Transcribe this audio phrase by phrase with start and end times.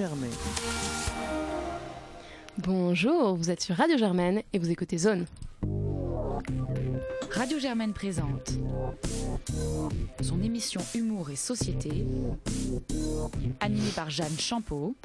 [0.00, 0.28] Germain.
[2.56, 5.26] Bonjour, vous êtes sur Radio Germaine et vous écoutez Zone.
[7.30, 8.52] Radio Germaine présente
[10.22, 12.06] son émission Humour et Société,
[13.60, 14.96] animée par Jeanne Champeau.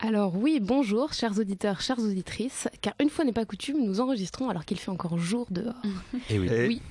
[0.00, 4.50] Alors oui, bonjour, chers auditeurs, chères auditrices, car une fois n'est pas coutume, nous enregistrons
[4.50, 5.80] alors qu'il fait encore jour dehors.
[6.28, 6.50] Et oui.
[6.50, 6.82] Oui.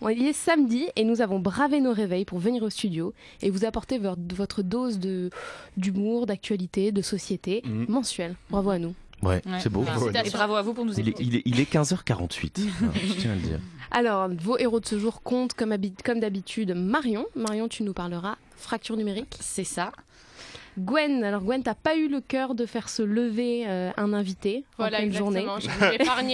[0.00, 3.12] On est samedi et nous avons bravé nos réveils pour venir au studio
[3.42, 5.30] et vous apporter vo- votre dose de
[5.76, 7.86] d'humour, d'actualité, de société Mhm.
[7.88, 8.34] mensuelle.
[8.50, 8.94] Bravo à nous.
[9.22, 9.58] Ouais, Ouais.
[9.60, 9.84] c'est beau.
[10.24, 11.24] Et bravo à vous pour nous Il est, écouter.
[11.24, 12.58] il est- il est 15h48.
[12.80, 13.60] Voilà, je tiens à le dire.
[13.90, 17.24] Alors, vos héros de ce jour comptent comme, comme d'habitude Marion.
[17.34, 19.36] Marion, tu nous parleras fracture numérique.
[19.40, 19.92] C'est ça.
[20.78, 24.64] Gwen, alors Gwen, t'as pas eu le cœur de faire se lever euh, un invité
[24.76, 25.46] Voilà, en pleine journée.
[25.60, 25.68] Je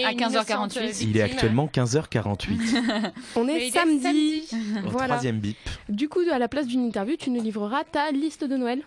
[0.06, 0.30] À une 15h48.
[0.30, 1.22] innocente Il est victime.
[1.22, 3.10] actuellement 15h48.
[3.36, 4.48] On Mais est il est samedi.
[4.84, 5.09] Voilà.
[5.09, 5.59] troisième bip.
[5.88, 8.82] Du coup, à la place d'une interview, tu nous livreras ta liste de Noël.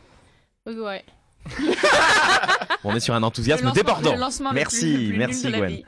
[0.65, 1.03] Ouais.
[2.85, 4.13] On est sur un enthousiasme débordant.
[4.13, 5.83] le lancement le Merci, plus- le plus nul merci Gwen.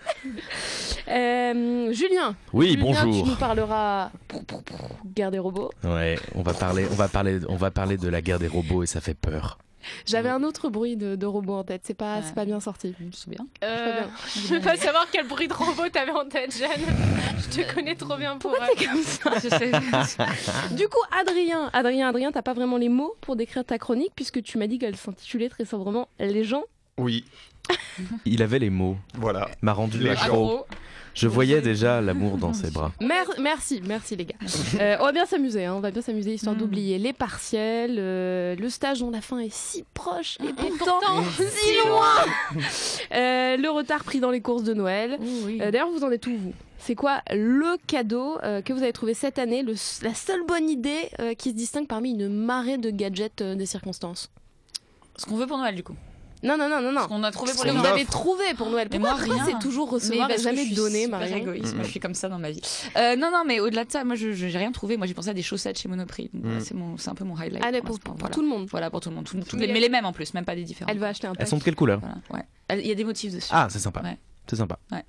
[1.07, 2.35] Euh, Julien.
[2.53, 3.27] Oui, Julien, Tu bonjour.
[3.27, 4.11] nous parleras
[5.15, 5.71] guerre des robots.
[5.83, 8.83] Ouais, on va parler, on va parler, on va parler de la guerre des robots
[8.83, 9.59] et ça fait peur.
[10.07, 11.81] J'avais un autre bruit de, de robot en tête.
[11.83, 12.23] C'est pas, Ouais.
[12.33, 12.95] pas bien sorti.
[12.99, 13.45] Je me souviens.
[13.63, 14.01] Euh,
[14.35, 16.71] je veux pas savoir quel bruit de robot t'avais en tête, Jeanne.
[17.37, 18.55] Je te connais trop bien pour.
[18.55, 18.57] euh,
[20.71, 24.41] Du coup, Adrien, Adrien, Adrien, t'as pas vraiment les mots pour décrire ta chronique puisque
[24.41, 26.63] tu m'as dit qu'elle s'intitulait très sobrement Les gens.
[26.97, 27.23] Oui,
[28.25, 29.49] Il avait les mots, voilà.
[29.61, 30.65] m'a rendu Les accro.
[31.15, 32.91] Je voyais déjà l'amour dans ses bras.
[32.99, 34.35] Mer- merci, merci les gars.
[34.81, 36.59] Euh, on va bien s'amuser, hein, on va bien s'amuser histoire Mm.
[36.59, 41.23] d'oublier les partiels, euh, le stage dont la fin est si proche et pourtant pourtant,
[41.39, 42.61] si loin.
[43.13, 45.17] Euh, le retard pris dans les courses de Noël.
[45.45, 45.59] oui.
[45.61, 46.53] Euh, D'ailleurs, vous en êtes où vous?
[46.79, 50.69] C'est quoi le cadeau euh, que vous avez trouvé cette année, le- la seule bonne
[50.69, 54.29] idée euh, qui se distingue parmi une marée de gadgets euh, des circonstances?
[55.17, 55.95] Ce qu'on veut pour Noël, du coup.
[56.45, 57.07] Non, non, non, non, Ce non.
[57.07, 58.87] qu'on a trouvé Ce pour les vous avez trouvé pour Noël.
[58.91, 59.53] Mais Pourquoi, moi, pourquoi rien.
[59.57, 61.73] c'est toujours Mais recevoir et jamais donner, super Marion égoïste.
[61.73, 61.85] Mm, Moi, mm.
[61.85, 62.61] je suis comme ça dans ma vie.
[62.97, 64.97] Euh, non, non, mais au-delà de ça, moi, je je- j'ai rien trouvé.
[64.97, 66.29] Moi, j'ai pensé à des chaussettes chez Monoprix.
[66.33, 66.59] Mm.
[66.59, 67.63] c'est mon, c'est un peu mon highlight.
[67.65, 68.33] Allez, pour pour, pour voilà.
[68.33, 68.67] tout le monde.
[68.69, 69.25] Voilà, pour tout le monde.
[69.25, 70.89] Tout- Mais les- mais les mêmes en plus, même pas des différents.
[70.91, 71.41] Elle va acheter un pack.
[71.41, 72.43] Elles sont de quelle couleur Voilà, ouais.
[72.67, 73.49] Elle- Il y a des motifs dessus.
[73.51, 74.01] Ah, c'est sympa.
[74.01, 74.17] Ouais.
[74.47, 74.77] C'est sympa.
[74.91, 75.03] Ouais.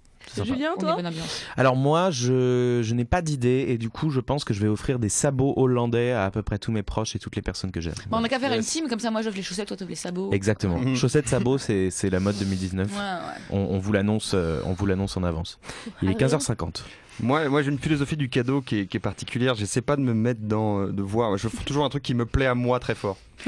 [0.44, 1.42] Julien, toi bonne ambiance.
[1.56, 4.68] Alors moi, je, je n'ai pas d'idée et du coup, je pense que je vais
[4.68, 7.70] offrir des sabots hollandais à à peu près tous mes proches et toutes les personnes
[7.70, 7.94] que j'aime.
[8.10, 8.58] Bon, on a qu'à faire Yes.
[8.74, 10.32] une team, comme ça, moi, j'offre les chaussettes, toi, t'offres les sabots.
[10.32, 10.80] Exactement.
[10.96, 12.88] Chaussettes sabots, c'est c'est la mode 2019.
[12.90, 13.08] Ouais, ouais.
[13.50, 15.58] On, on vous l'annonce, euh, on vous l'annonce en avance.
[16.02, 16.82] Il est Adrien 15h50.
[17.20, 19.54] Moi, moi j'ai une philosophie du cadeau qui est, qui est particulière.
[19.54, 20.80] J'essaie pas de me mettre dans.
[20.82, 21.36] euh, de voir.
[21.38, 23.16] Je fais toujours un truc qui me plaît à moi très fort.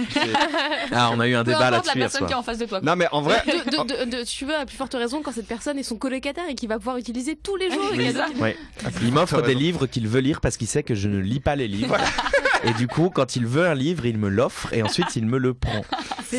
[0.90, 2.42] Ah, on a eu un Peu débat importe la là-dessus hier personne qui est en
[2.42, 2.80] face de toi.
[2.82, 3.42] non, mais en vrai.
[3.46, 5.96] de, de, de- de- tu veux à plus forte raison quand cette personne est son
[5.96, 8.14] colocataire et qui va pouvoir utiliser tous les jours les Oui.
[8.14, 8.40] cadeaux.
[8.40, 8.56] Ouais.
[8.84, 9.58] Ah, Il m'offre des raison.
[9.58, 11.96] livres qu'il veut lire parce qu'il sait que je ne lis pas les livres.
[12.64, 15.38] Et du coup, quand il veut un livre, il me l'offre et ensuite il me
[15.38, 15.84] le prend.
[16.26, 16.38] C'est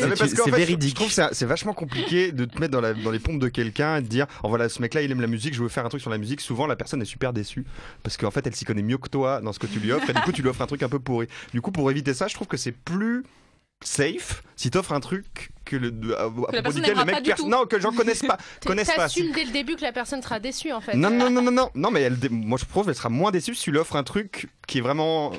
[0.50, 0.90] véridique.
[0.90, 3.48] Je trouve que c'est- vachement compliqué de te mettre dans, la- dans les pompes de
[3.48, 5.84] quelqu'un et de dire oh voilà ce mec-là il aime la musique, je veux faire
[5.84, 6.40] un truc sur la musique.
[6.40, 7.64] Souvent la personne est super déçue
[8.02, 10.08] parce qu'en fait elle s'y connaît mieux que toi dans ce que tu lui offres
[10.08, 11.26] et du coup tu lui offres un truc un peu pourri.
[11.52, 13.24] Du coup pour éviter ça, je trouve que c'est plus
[13.82, 17.30] safe si t'offres un truc que le à, à propos personne duquel le mec du
[17.30, 17.48] perso- tout.
[17.48, 18.36] non que j'en connaisse pas
[18.66, 18.94] connaissent pas.
[19.04, 20.94] T'assumes dès le début que la personne sera déçue en fait.
[20.94, 23.54] Non non non non non non mais elle, moi je trouve qu'elle sera moins déçue
[23.54, 25.32] si tu lui offres un truc qui est vraiment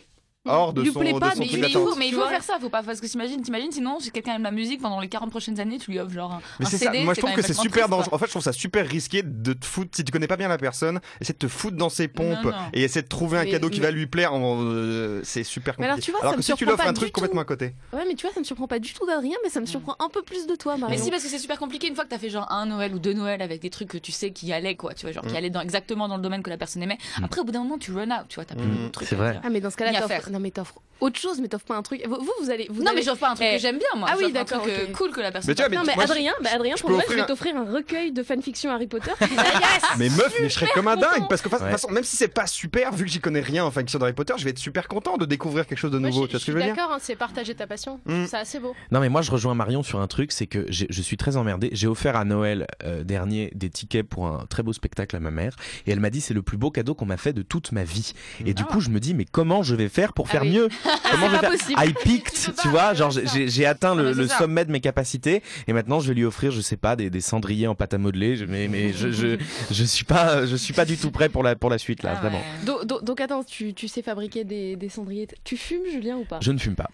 [0.48, 2.16] hors de Lui son, plaît de pas, son Mais, truc mais il faut, mais il
[2.16, 5.00] faire ça, faut pas parce que t'imagines, t'imagines sinon si quelqu'un aime la musique pendant
[5.00, 7.14] les 40 prochaines années, tu lui offres genre un, Mais un c'est CD, ça, moi
[7.14, 8.10] je trouve que c'est super triste, dangereux.
[8.10, 8.16] quoi.
[8.16, 10.48] En fait, je trouve ça super risqué de te foutre, si tu connais pas bien
[10.48, 12.56] la personne, essayer de te foutre dans ses pompes Non, non.
[12.74, 14.32] et essayer de trouver un Mais- cadeau qui mais- va lui plaire.
[14.34, 15.92] euh, c'est super Mais compliqué.
[15.92, 17.14] alors, tu vois, ça me que si tu lui offres un truc tout.
[17.14, 17.74] complètement à côté.
[17.94, 19.96] Ouais, mais tu vois, ça me surprend pas du tout d'Adrien, mais ça me surprend
[20.00, 21.04] un peu plus de toi, Mais Marion.
[21.04, 23.00] si, parce que c'est super compliqué une fois que t'as fait genre un Noël ou
[23.00, 25.34] deux Noël avec des trucs que tu sais qui allaient, quoi, tu vois, genre qui
[25.34, 25.38] Mm.
[25.38, 26.98] allaient dans, exactement dans le domaine que la personne aimait.
[27.24, 28.84] Après, au bout d'un moment, tu run out, tu vois, t'as plus Mm.
[28.86, 29.08] de trucs.
[29.08, 29.40] C'est vrai.
[29.44, 29.92] Ah, mais dans ce cas-là,
[30.32, 32.04] Non, mais t'offres autre chose, mais t'offres pas un truc.
[32.08, 32.68] Vous, vous, allez.
[32.70, 33.56] Vous Non, allez- mais j'offre pas un truc Eh.
[33.56, 34.08] que j'aime bien, moi.
[34.12, 34.92] Ah oui, d'accord, euh, ok.
[34.92, 35.50] cool que la personne.
[35.50, 37.22] Mais tu vois, mais Non, mais moi, Adrien, bah, Adrien, je pour Noël, je vais
[37.22, 39.10] offrir- t'offrir un recueil de fanfiction Harry Potter.
[39.98, 41.08] Mais meuf, mais je serais comme un content.
[41.18, 43.42] dingue parce que de toute façon, même si c'est pas super, vu que j'y connais
[43.42, 45.98] rien en fiction d'Harry Potter, je vais être super content de découvrir quelque chose de
[45.98, 46.28] Moi, nouveau.
[46.28, 46.76] tu vois ce que je veux dire?
[46.76, 48.00] d'accord, hein, c'est partager ta passion.
[48.06, 48.26] Mm.
[48.28, 48.76] C'est assez beau.
[48.92, 51.70] Non mais moi je rejoins Marion sur un truc, c'est que je suis très emmerdé.
[51.74, 55.32] J'ai offert à Noël euh, dernier des tickets pour un très beau spectacle à ma
[55.32, 55.56] mère
[55.88, 57.84] et elle m'a dit c'est le plus beau cadeau qu'on m'a fait de toute ma
[57.84, 58.14] vie.
[58.46, 58.72] Et du Ah.
[58.72, 60.52] coup je me dis mais comment je vais faire pour Ah faire oui.
[60.52, 60.70] mieux
[61.12, 61.82] Comment je vais faire possible.
[61.84, 66.00] I peaked, Tu vois, genre j'ai atteint Ah, le, sommet de mes capacités et maintenant
[66.00, 68.36] je vais lui offrir je sais pas des, des cendriers en pâte à modeler.
[68.38, 69.38] Je- mais mais je, je
[69.72, 72.14] je suis pas je suis pas du tout prêt pour la pour la suite là
[72.16, 72.38] Ah vraiment.
[72.40, 72.66] ouais.
[72.66, 75.28] Donc- donc, attends, tu, tu sais fabriquer des, des cendriers.
[75.44, 76.40] Tu fumes, Julien, ou pas?
[76.42, 76.90] Je ne fume pas.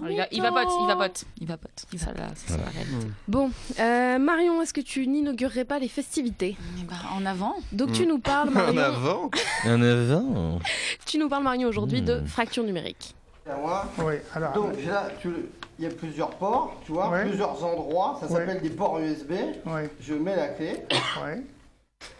[0.00, 1.86] Il va, il va pote, il va pote, il va pote.
[1.96, 3.08] Ça, là, c'est ça réalité.
[3.26, 3.50] Bon,
[3.80, 7.56] euh, Marion, est-ce que tu n'inaugurerais pas les festivités Eh ben, en avant.
[7.72, 8.08] Donc tu Mm.
[8.08, 9.30] nous parles, En Marion, avant
[9.64, 10.58] Un avant.
[11.06, 12.26] tu nous parles, Marion, aujourd'hui de Mm.
[12.26, 13.14] fracture numérique.
[13.50, 13.86] À moi.
[13.98, 14.52] Oui, alors.
[14.52, 15.48] Donc là, tu le-
[15.78, 17.24] il y a plusieurs ports, tu vois, Ouais.
[17.24, 18.18] plusieurs endroits.
[18.20, 18.40] Ça Ouais.
[18.40, 19.32] s'appelle des ports USB.
[19.66, 21.42] Oui, Je mets la clé oui.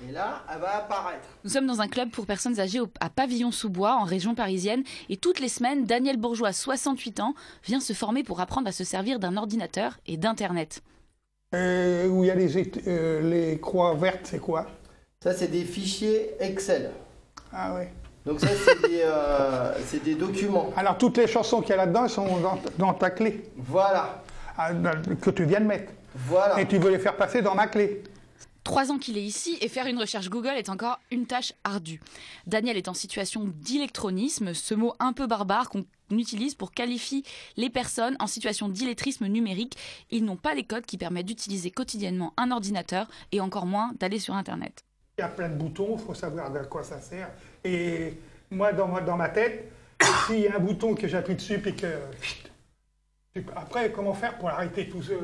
[0.07, 1.27] Et là, elle va apparaître.
[1.45, 5.41] Nous sommes dans un club pour personnes âgées à Pavillon-sous-Bois, en région parisienne, et toutes
[5.41, 7.35] les semaines, Daniel Bourgeois, 68 ans,
[7.65, 10.83] vient se former pour apprendre à se servir d'un ordinateur et d'Internet.
[11.55, 14.67] Euh, où il y a les, euh, les croix vertes, c'est quoi?
[15.23, 16.91] Ça, c'est des fichiers Excel.
[17.53, 17.85] Ah oui.
[18.27, 20.71] Donc ça, c'est des, euh, c'est des documents.
[20.77, 24.23] Alors toutes les chansons qu'il y a là-dedans, elles sont dans, dans ta clé Voilà,
[24.59, 24.71] ah,
[25.23, 25.93] que tu viens de mettre.
[26.15, 26.61] voilà.
[26.61, 28.03] Et tu veux les faire passer dans ma clé.
[28.69, 32.03] Trois ans qu'il est ici et faire une recherche Google est encore une tâche ardue.
[32.47, 37.23] Daniel est en situation d'électronisme, ce mot un peu barbare qu'on utilise pour qualifier
[37.57, 39.79] les personnes en situation d'illettrisme numérique.
[40.11, 44.19] Ils n'ont pas les codes qui permettent d'utiliser quotidiennement un ordinateur et encore moins d'aller
[44.19, 44.85] sur Internet.
[45.17, 47.31] Il y a plein de boutons, il faut savoir de quoi ça sert.
[47.65, 48.19] Et
[48.51, 49.73] moi, dans ma, dans ma tête,
[50.27, 52.01] s'il y a un bouton que j'appuie dessus et que...
[53.57, 55.15] Après, comment faire pour arrêter tout ce...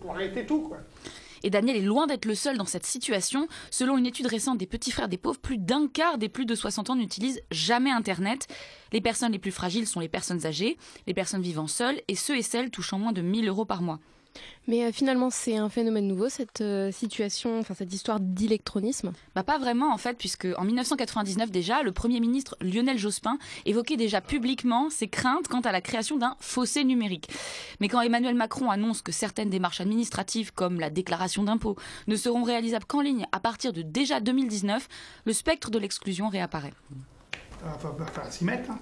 [0.00, 0.78] Pour arrêter tout, quoi?
[1.42, 3.48] Et Daniel est loin d'être le seul dans cette situation.
[3.70, 6.54] Selon une étude récente des Petits Frères des Pauvres, plus d'un quart des plus de
[6.54, 8.46] 60 ans n'utilisent jamais Internet.
[8.92, 12.36] Les personnes les plus fragiles sont les personnes âgées, les personnes vivant seules et ceux
[12.36, 14.00] et celles touchant moins de 1000 euros par mois.
[14.68, 19.12] Mais euh, finalement, c'est un phénomène nouveau, cette euh, situation, enfin cette histoire d'électronisme.
[19.34, 23.96] Bah pas vraiment en fait, puisque en 1999 déjà, le Premier ministre Lionel Jospin évoquait
[23.96, 27.28] déjà publiquement ses craintes quant à la création d'un fossé numérique.
[27.80, 31.76] Mais quand Emmanuel Macron annonce que certaines démarches administratives, comme la déclaration d'impôt,
[32.06, 34.88] ne seront réalisables qu'en ligne à partir de déjà 2019,
[35.24, 36.74] le spectre de l'exclusion réapparaît.
[37.64, 38.70] Il va falloir s'y mettre.
[38.70, 38.78] hein.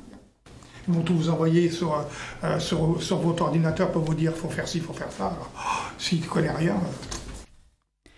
[0.89, 2.05] Ils vont tout vous envoyer sur,
[2.45, 5.27] euh, sur, sur votre ordinateur pour vous dire faut faire ci, faut faire ça.
[5.27, 8.09] Alors, oh, S'il ne connaît rien, euh,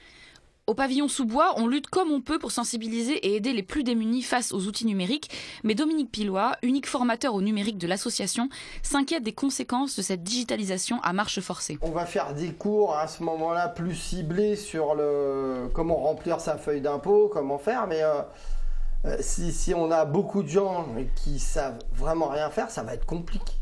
[0.67, 3.83] Au pavillon sous bois, on lutte comme on peut pour sensibiliser et aider les plus
[3.83, 5.31] démunis face aux outils numériques,
[5.65, 8.49] mais Dominique Pilois, unique formateur au numérique de l'association,
[8.83, 11.79] s'inquiète des conséquences de cette digitalisation à marche forcée.
[11.83, 16.57] On va faire des cours à ce moment-là plus ciblés sur le comment remplir sa
[16.57, 18.23] feuille d'impôt, comment faire, mais euh,
[19.05, 22.95] euh, si, si on a beaucoup de gens qui savent vraiment rien faire, ça va
[22.95, 23.53] être compliqué.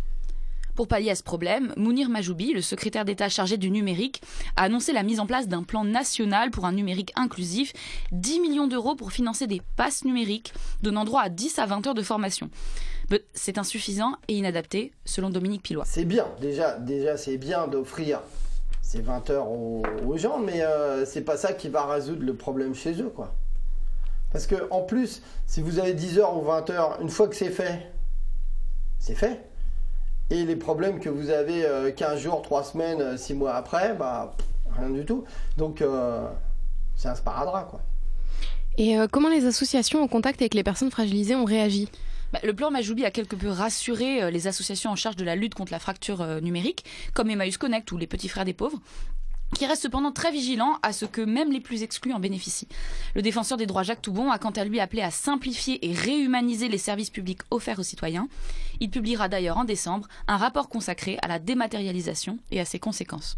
[0.77, 4.23] Pour pallier à ce problème, Mounir Majoubi, le secrétaire d'État chargé du numérique,
[4.57, 7.73] a annoncé la mise en place d'un plan national pour un numérique inclusif,
[8.13, 11.95] 10 millions d'euros pour financer des passes numériques, donnant droit à 10 à 20 heures
[11.95, 12.49] de formation.
[13.11, 15.85] Mais C'est insuffisant et inadapté, selon Dominique Pilois.
[15.87, 18.21] C'est bien, déjà, déjà c'est bien d'offrir
[18.81, 22.35] ces 20 heures aux, aux gens, mais euh, c'est pas ça qui va résoudre le
[22.35, 23.35] problème chez eux, quoi.
[24.33, 27.35] Parce que en plus, si vous avez 10 heures ou 20 heures, une fois que
[27.35, 27.91] c'est fait,
[28.99, 29.45] c'est fait.
[30.31, 34.35] Et les problèmes que vous avez euh, 15 jours, 3 semaines, 6 mois après, bah
[34.79, 35.25] rien du tout.
[35.57, 36.29] Donc euh,
[36.97, 37.81] c'est un sparadrap, quoi.
[38.79, 41.89] Et euh, comment les associations en contact avec les personnes fragilisées ont réagi?
[42.33, 45.37] Bah, Le plan Majoubi a quelque peu rassuré euh, les associations en charge de la
[45.37, 48.81] lutte contre la fracture euh, numérique, comme Emmaüs Connect ou les Petits Frères des Pauvres
[49.55, 52.69] qui restent cependant très vigilants à ce que même les plus exclus en bénéficient.
[53.15, 56.69] Le défenseur des droits Jacques Toubon a quant à lui appelé à simplifier et réhumaniser
[56.69, 58.29] les services publics offerts aux citoyens.
[58.81, 63.37] Il publiera d'ailleurs en décembre un rapport consacré à la dématérialisation et à ses conséquences.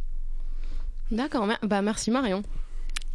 [1.10, 2.42] D'accord, bah merci Marion.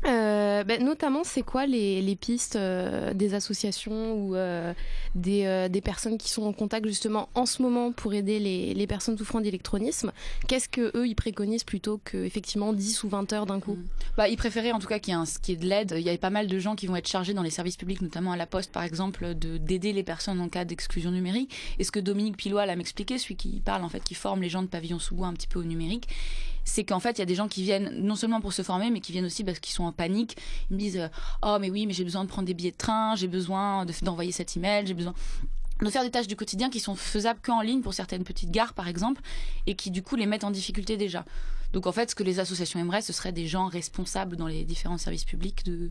[0.05, 4.73] Euh, bah, notamment, c'est quoi les, pistes euh, des associations ou euh,
[5.15, 9.41] des, personnes qui sont en contact justement en ce moment pour aider les, personnes souffrant
[9.41, 10.11] d'électronisme
[10.47, 13.77] Qu'est-ce que eux ils préconisent plutôt que effectivement 10 ou 20 heures d'un coup?
[14.15, 15.95] Bah, il préférait en tout cas qu'il y ait, de l'aide.
[15.97, 18.01] Il y a pas mal de gens qui vont être chargés dans les services publics,
[18.01, 21.53] notamment à la Poste par exemple, de d'aider les personnes en cas d'exclusion numérique.
[21.79, 24.49] Et ce que Dominique Pilois l'a m'expliqué, celui qui parle en fait, qui forme les
[24.49, 26.07] gens de pavillon sous bois un petit peu au numérique,
[26.67, 28.91] c'est qu'en fait il y a des gens qui viennent non seulement pour se former,
[28.91, 30.35] mais qui viennent aussi parce qu'ils sont en panique.
[30.69, 31.07] Ils me disent euh,
[31.41, 33.93] oh mais oui mais j'ai besoin de prendre des billets de train, j'ai besoin de-
[34.01, 35.13] d'envoyer cet email, j'ai besoin
[35.81, 38.73] de faire des tâches du quotidien qui sont faisables qu'en ligne pour certaines petites gares
[38.73, 39.21] par exemple
[39.65, 41.23] et qui du coup les mettent en difficulté déjà.
[41.71, 44.65] Donc en fait ce que les associations aimeraient ce serait des gens responsables dans les
[44.65, 45.89] différents services publics de,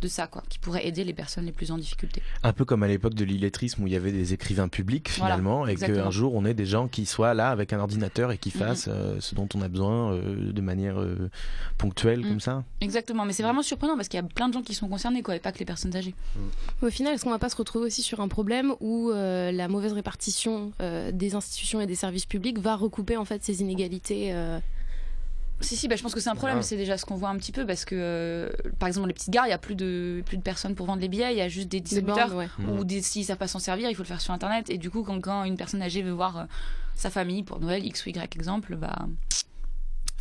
[0.00, 2.22] de ça quoi, qui pourraient aider les personnes les plus en difficulté.
[2.42, 5.34] Un peu comme à l'époque de l'illettrisme où il y avait des écrivains publics Voilà,
[5.34, 8.38] finalement, et qu'un jour on ait des gens qui soient là avec un ordinateur et
[8.38, 8.54] qui Mhm.
[8.54, 11.30] fassent euh, ce dont on a besoin euh, de manière euh,
[11.78, 12.28] ponctuelle Mhm.
[12.28, 12.64] comme ça.
[12.80, 15.22] Exactement, mais c'est vraiment surprenant parce qu'il y a plein de gens qui sont concernés
[15.22, 16.14] quoi et pas que les personnes âgées.
[16.82, 19.68] Au final, est-ce qu'on va pas se retrouver aussi sur un problème où euh, la
[19.68, 24.32] mauvaise répartition euh, des institutions et des services publics va recouper en fait ces inégalités
[24.32, 24.58] euh,
[25.60, 26.62] Si, si, bah, je pense que c'est un problème.
[26.62, 28.48] C'est déjà ce qu'on voit un petit peu parce que, euh,
[28.78, 30.86] par exemple, dans les petites gares, il y a plus de, plus de personnes pour
[30.86, 31.32] vendre les billets.
[31.32, 32.48] Il y a juste des distributeurs ouais.
[32.68, 34.70] Ou des, s'ils savent pas s'en servir, il faut le faire sur Internet.
[34.70, 36.44] Et du coup, quand, quand une personne âgée veut voir euh,
[36.94, 39.06] sa famille pour Noël, X ou Y exemple, bah,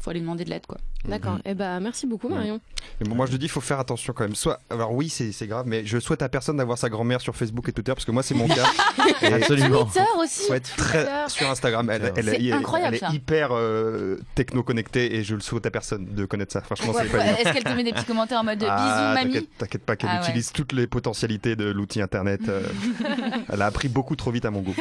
[0.09, 0.77] faut aller demander de l'aide, quoi.
[1.07, 1.33] D'accord.
[1.33, 1.41] Mhm.
[1.45, 2.59] Eh ben, merci beaucoup, Marion.
[2.99, 4.33] Mais bon, moi je te dis, il faut faire attention quand même.
[4.35, 7.69] Soit, alors oui, c'est grave, mais je souhaite à personne d'avoir sa grand-mère sur Facebook
[7.69, 8.65] et Twitter parce que moi c'est mon cas.
[9.21, 9.83] Et Absolument.
[9.85, 10.51] Twitter aussi.
[10.51, 11.23] être très Twitter.
[11.27, 11.89] sur Instagram.
[11.89, 13.13] Elle, elle, C'est elle- incroyable, elle est ça.
[13.13, 16.61] hyper euh, techno-connectée et je le souhaite à personne de connaître ça.
[16.61, 17.25] Franchement, Ouais, c'est pas.
[17.25, 19.95] Est-ce qu'elle te met des petits commentaires en mode Ah, bisous mamie t'inquiète- T'inquiète pas
[19.97, 20.27] qu'elle Ah ouais.
[20.27, 22.41] utilise toutes les potentialités de l'outil internet.
[22.47, 22.61] euh,
[23.51, 24.75] elle a appris beaucoup trop vite à mon goût.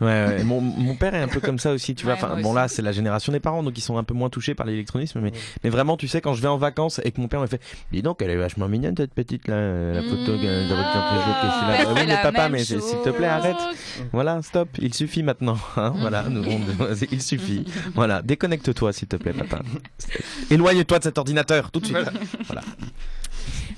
[0.00, 2.14] Ouais, Mon, mon père est un peu comme ça aussi, tu vois.
[2.14, 4.54] Enfin, bon, là, c'est la génération des parents, donc ils sont un peu moins touchés
[4.54, 5.20] par l'électronisme.
[5.20, 5.32] Mais,
[5.64, 7.60] mais vraiment, tu sais, quand je vais en vacances et que mon père me fait
[7.92, 10.44] Dis donc, elle est vachement mignonne, cette petite là, la photo Mmh.
[11.78, 13.56] Elle Bah oui, mais papa, mais s'il te plaît, arrête.
[14.12, 15.56] Voilà, stop, il suffit maintenant.
[15.76, 17.64] hein, voilà, nous, on- il suffit.
[17.94, 19.60] Voilà, déconnecte-toi, s'il te plaît, papa.
[20.50, 21.98] Éloigne-toi de cet ordinateur, tout de suite.
[22.46, 22.62] Voilà.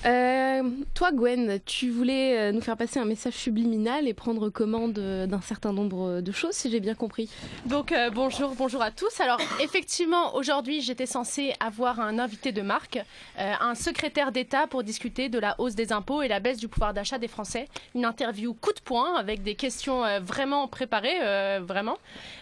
[0.07, 4.99] Euh, toi, Gwen, tu voulais euh, nous faire passer un message subliminal et prendre commande
[4.99, 7.31] euh, d'un certain nombre de choses, si j'ai bien compris.
[7.65, 9.21] Donc bonjour, bonjour à tous.
[9.21, 13.01] Alors effectivement, aujourd'hui, j'étais censée avoir un invité de marque,
[13.37, 16.93] un secrétaire d'État pour discuter de la hausse des impôts et la baisse du pouvoir
[16.93, 17.69] d'achat des Français.
[17.95, 21.19] Une interview coup de poing avec des questions vraiment préparées,
[21.61, 21.97] vraiment.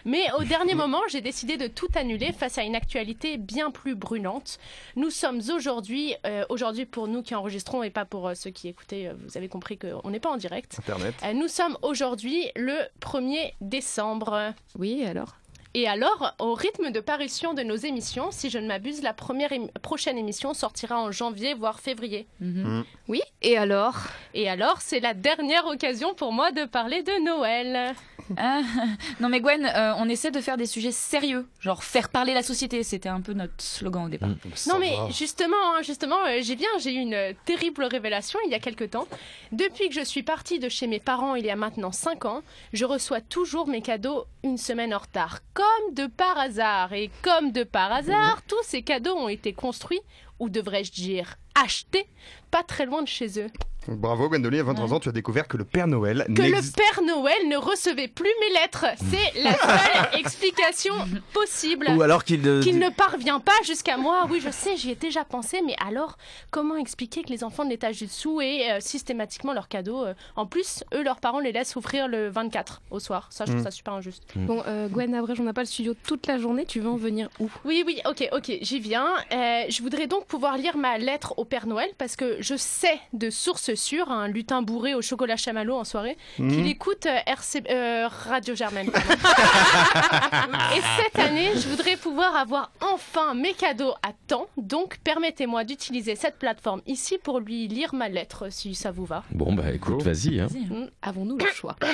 [0.05, 3.95] Mais au dernier moment, j'ai décidé de tout annuler face à une actualité bien plus
[3.95, 4.59] brûlante.
[4.95, 6.15] Nous sommes aujourd'hui,
[6.49, 9.47] aujourd'hui pour nous qui enregistrons et pas pour euh, ceux qui écoutaient, euh, vous avez
[9.47, 10.77] compris qu'on n'est pas en direct.
[10.79, 11.13] Internet.
[11.23, 14.53] Euh, Nous sommes aujourd'hui le 1er décembre.
[14.77, 15.35] Oui, alors?
[15.75, 19.49] Et alors, au rythme de parution de nos émissions, si je ne m'abuse, la première
[19.51, 22.27] ém- prochaine émission sortira en janvier, voire février.
[22.41, 22.83] Mhm.
[23.07, 23.95] Oui, et alors?
[24.35, 27.95] Et alors, c'est la dernière occasion pour moi de parler de Noël.
[28.37, 28.61] Ah,
[29.19, 32.43] non mais Gwen, euh, on essaie de faire des sujets sérieux, genre faire parler la
[32.43, 32.81] société.
[32.83, 34.29] C'était un peu notre slogan au départ.
[34.67, 38.55] Non mais justement, hein, justement, euh, j'ai bien, j'ai eu une terrible révélation il y
[38.55, 39.07] a quelque temps.
[39.51, 42.43] Depuis que je suis partie de chez mes parents il y a maintenant 5 ans,
[42.71, 45.62] je reçois toujours mes cadeaux une semaine en retard, comme
[45.93, 46.93] de par hasard.
[46.93, 50.01] Et comme de par hasard, tous ces cadeaux ont été construits,
[50.39, 52.07] ou devrais-je dire achetés,
[52.51, 53.49] pas très loin de chez eux.
[53.87, 57.01] Bravo Gwendoline, à 23 ans, tu as découvert que le Père Noël Que le Père
[57.05, 58.85] Noël ne recevait plus mes lettres.
[59.11, 60.93] C'est la seule explication
[61.33, 61.87] possible.
[61.95, 62.47] Ou alors qu'il.
[62.47, 64.25] euh, Qu'il ne parvient pas jusqu'à moi.
[64.29, 66.17] Oui, je sais, j'y ai déjà pensé, mais alors,
[66.51, 70.13] comment expliquer que les enfants de l'étage du dessous aient euh, systématiquement leurs cadeaux euh,
[70.35, 73.27] En plus, eux, leurs parents les laissent ouvrir le 24 au soir.
[73.31, 73.65] Ça, je trouve Mm.
[73.65, 74.23] ça super injuste.
[74.35, 76.95] Bon, euh, Gwen, après, on n'a pas le studio toute la journée, tu veux en
[76.97, 77.49] venir où?
[77.65, 79.07] Oui, oui, ok, ok, j'y viens.
[79.31, 82.99] Euh, je voudrais donc pouvoir lire ma lettre au Père Noël parce que je sais
[83.13, 87.63] de source sûre, un lutin bourré au chocolat chamallow en soirée, qu'il écoute euh, RC,
[87.69, 88.87] euh, Radio Germaine.
[90.75, 94.47] Et cette année, je voudrais pouvoir avoir enfin mes cadeaux à temps.
[94.57, 99.23] Donc, permettez-moi d'utiliser cette plateforme ici pour lui lire ma lettre, si ça vous va.
[99.31, 100.39] Bon, bah écoute, vas-y.
[100.39, 100.47] hein.
[100.49, 100.89] Vas-y.
[101.01, 101.75] Avons-nous le choix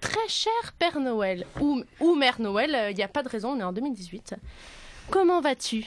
[0.00, 3.60] Très cher Père Noël, ou, ou Mère Noël, il n'y a pas de raison, on
[3.60, 4.34] est en 2018.
[5.10, 5.86] Comment vas-tu?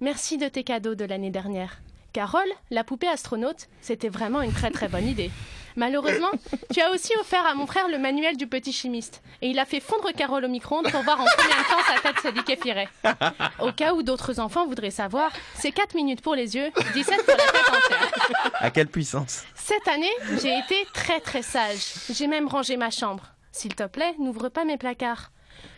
[0.00, 1.80] Merci de tes cadeaux de l'année dernière.
[2.14, 5.32] Carole, la poupée astronaute, c'était vraiment une très très bonne idée.
[5.74, 6.30] Malheureusement,
[6.72, 9.20] tu as aussi offert à mon frère le manuel du petit chimiste.
[9.42, 12.00] Et il a fait fondre Carole au micro-ondes pour voir en combien de temps sa
[12.00, 12.88] tête se liquéfierait.
[13.58, 17.36] Au cas où d'autres enfants voudraient savoir, c'est 4 minutes pour les yeux, 17 pour
[17.36, 18.10] la tête entière.
[18.60, 19.42] À quelle puissance?
[19.56, 21.94] Cette année, j'ai été très très sage.
[22.10, 23.24] J'ai même rangé ma chambre.
[23.50, 25.32] S'il te plaît, n'ouvre pas mes placards.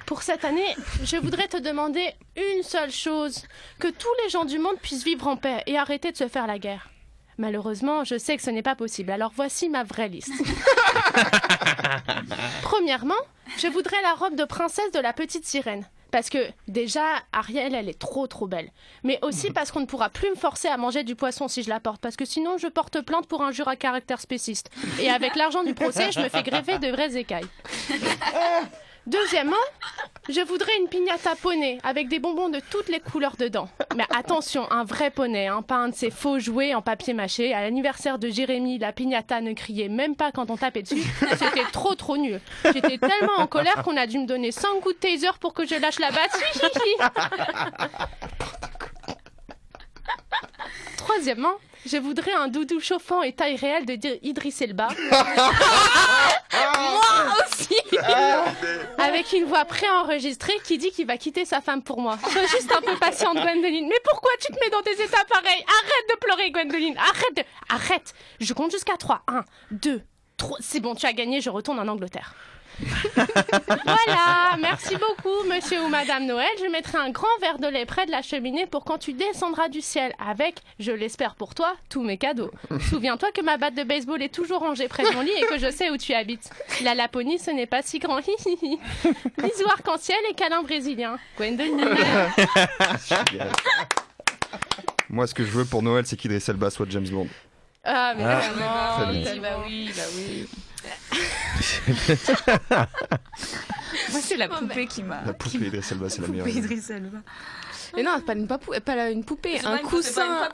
[0.07, 3.43] Pour cette année, je voudrais te demander une seule chose.
[3.78, 6.47] Que tous les gens du monde puissent vivre en paix et arrêter de se faire
[6.47, 6.88] la guerre.
[7.38, 10.33] Malheureusement, je sais que ce n'est pas possible, alors voici ma vraie liste.
[12.62, 13.14] Premièrement,
[13.59, 15.87] je voudrais la robe de princesse de la petite sirène.
[16.11, 17.02] Parce que déjà,
[17.33, 18.71] Ariel, elle est trop trop belle.
[19.02, 21.69] Mais aussi parce qu'on ne pourra plus me forcer à manger du poisson si je
[21.69, 22.00] la porte.
[22.00, 24.71] Parce que sinon, je porte plainte pour injure à caractère spéciste.
[25.00, 27.47] Et avec l'argent du procès, je me fais greffer de vraies écailles.
[29.07, 29.57] Deuxièmement,
[30.29, 33.69] je voudrais une piñata poney avec des bonbons de toutes les couleurs dedans.
[33.95, 37.55] Mais attention, un vrai poney, hein, pas un de ces faux jouets en papier mâché.
[37.55, 41.05] À l'anniversaire de Jérémy, la piñata ne criait même pas quand on tapait dessus.
[41.39, 42.41] C'était trop trop nul.
[42.65, 45.65] J'étais tellement en colère qu'on a dû me donner 5 coups de taser pour que
[45.65, 46.41] je lâche la batte.
[50.97, 51.55] Troisièmement,
[51.87, 54.88] je voudrais un doudou chauffant et taille réelle de Idriss Elba.
[56.53, 57.76] Moi aussi
[58.99, 62.19] Avec une voix préenregistrée qui dit qu'il va quitter sa femme pour moi.
[62.31, 63.87] Sois juste un peu patiente, Gwendoline.
[63.88, 65.65] Mais pourquoi tu te mets dans des états pareils?
[65.67, 66.97] Arrête de pleurer, Gwendoline.
[66.99, 67.43] Arrête de...
[67.69, 69.23] Arrête Je compte jusqu'à 3.
[69.29, 70.03] 1, 2,
[70.37, 70.59] 3.
[70.61, 72.35] C'est bon, tu as gagné, je retourne en Angleterre.
[73.16, 76.49] Voilà, merci beaucoup, monsieur ou madame Noël.
[76.62, 79.68] Je mettrai un grand verre de lait près de la cheminée pour quand tu descendras
[79.68, 82.50] du ciel avec, je l'espère pour toi, tous mes cadeaux.
[82.90, 85.59] Souviens-toi que ma batte de baseball est toujours rangée près de mon lit et que
[85.59, 86.50] je sais où tu habites.
[86.83, 88.16] La Laponie, ce n'est pas si grand.
[88.18, 91.18] Bisous arc-en-ciel et câlin brésilien.
[91.37, 91.85] Gwendoline.
[95.11, 97.28] Moi, ce que je veux pour Noël, c'est qu'Idriss Elba soit James Bond.
[97.85, 99.40] Ah, mais Ah, vraiment.
[99.40, 100.49] Bah oui, bah oui.
[104.12, 105.23] Moi, c'est la poupée qui m'a.
[105.25, 106.47] La poupée Idriss Elba, c'est la meilleure.
[106.47, 107.19] poupée Idriss Elba.
[107.97, 110.49] Mais non, pas une, papou- pas la- une poupée, un coussin.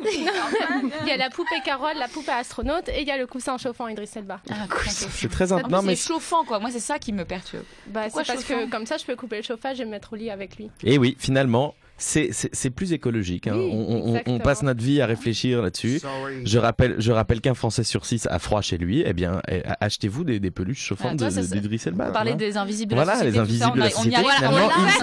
[0.00, 3.58] Il y a la poupée Carole, la poupée astronaute et il y a le coussin
[3.58, 4.40] chauffant Idriss Elba.
[4.50, 4.54] Ah,
[4.88, 6.60] C'est très int- Non, mais c'est chauffant, quoi.
[6.60, 7.64] Moi, c'est ça qui me perturbe.
[7.88, 10.16] Bah, c'est parce que comme ça, je peux couper le chauffage et me mettre au
[10.16, 10.70] lit avec lui.
[10.82, 13.46] Et oui, finalement, c'est- plus écologique.
[13.48, 13.54] hein.
[13.56, 16.00] Oui, on, passe notre vie à réfléchir là-dessus.
[16.44, 19.02] Je rappelle, je rappelle qu'un Français sur six a froid chez lui.
[19.04, 22.06] Eh bien, eh, achetez-vous des, des peluches chauffantes Ah, d'Idriss Elba.
[22.10, 24.16] On parlait des invisibles Voilà, les invisibles on de la société,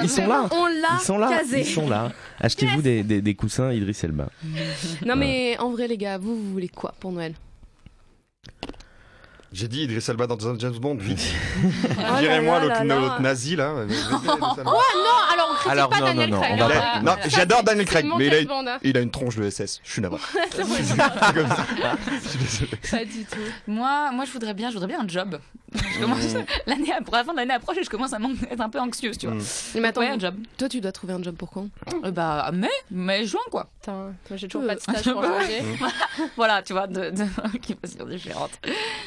[0.04, 0.48] ils, sont là.
[0.94, 1.60] Ils sont là, casé.
[1.62, 2.12] ils sont là.
[2.40, 4.30] Achetez-vous des, des- des coussins Idriss Elba.
[5.06, 7.34] Non mais en vrai les gars, vous, vous voulez quoi pour Noël?
[9.58, 11.32] J'ai dit Idriss Elba dans un James Bond, vite.
[11.98, 13.00] là Virez-moi l'autre là.
[13.00, 13.72] l'autre nazi là.
[13.86, 14.74] Non,
[15.34, 16.54] alors on critique Alors, pas non, Daniel non, non, Craig.
[16.62, 16.92] on va hein.
[16.96, 18.78] pas- Non, j'adore Daniel C'est Craig, mon mais il a, James Bond, hein.
[18.84, 19.80] il a une tronche de SS.
[19.84, 20.20] Je suis navré.
[20.52, 21.66] C'est moi, C'est comme ça.
[22.24, 22.72] Je suis désolé.
[22.92, 23.38] Pas du tout.
[23.68, 25.40] Moi, moi, je voudrais bien, je voudrais bien un job.
[25.74, 26.20] Je commence
[26.68, 29.18] l'année la fin de l'année approche et je commence à m'en- être un peu anxieuse,
[29.18, 29.36] tu vois.
[29.36, 29.42] Mm.
[29.82, 30.36] Mais attends, Ouais, un job.
[30.58, 31.68] toi tu dois trouver un job pour quand?
[32.06, 33.68] Euh, bah, mai, mai, juin, quoi.
[33.82, 35.64] Putain, moi j'ai toujours Euh, pas de stage pour changer.
[36.38, 38.52] Voilà, tu vois, de, de, qui sont différentes.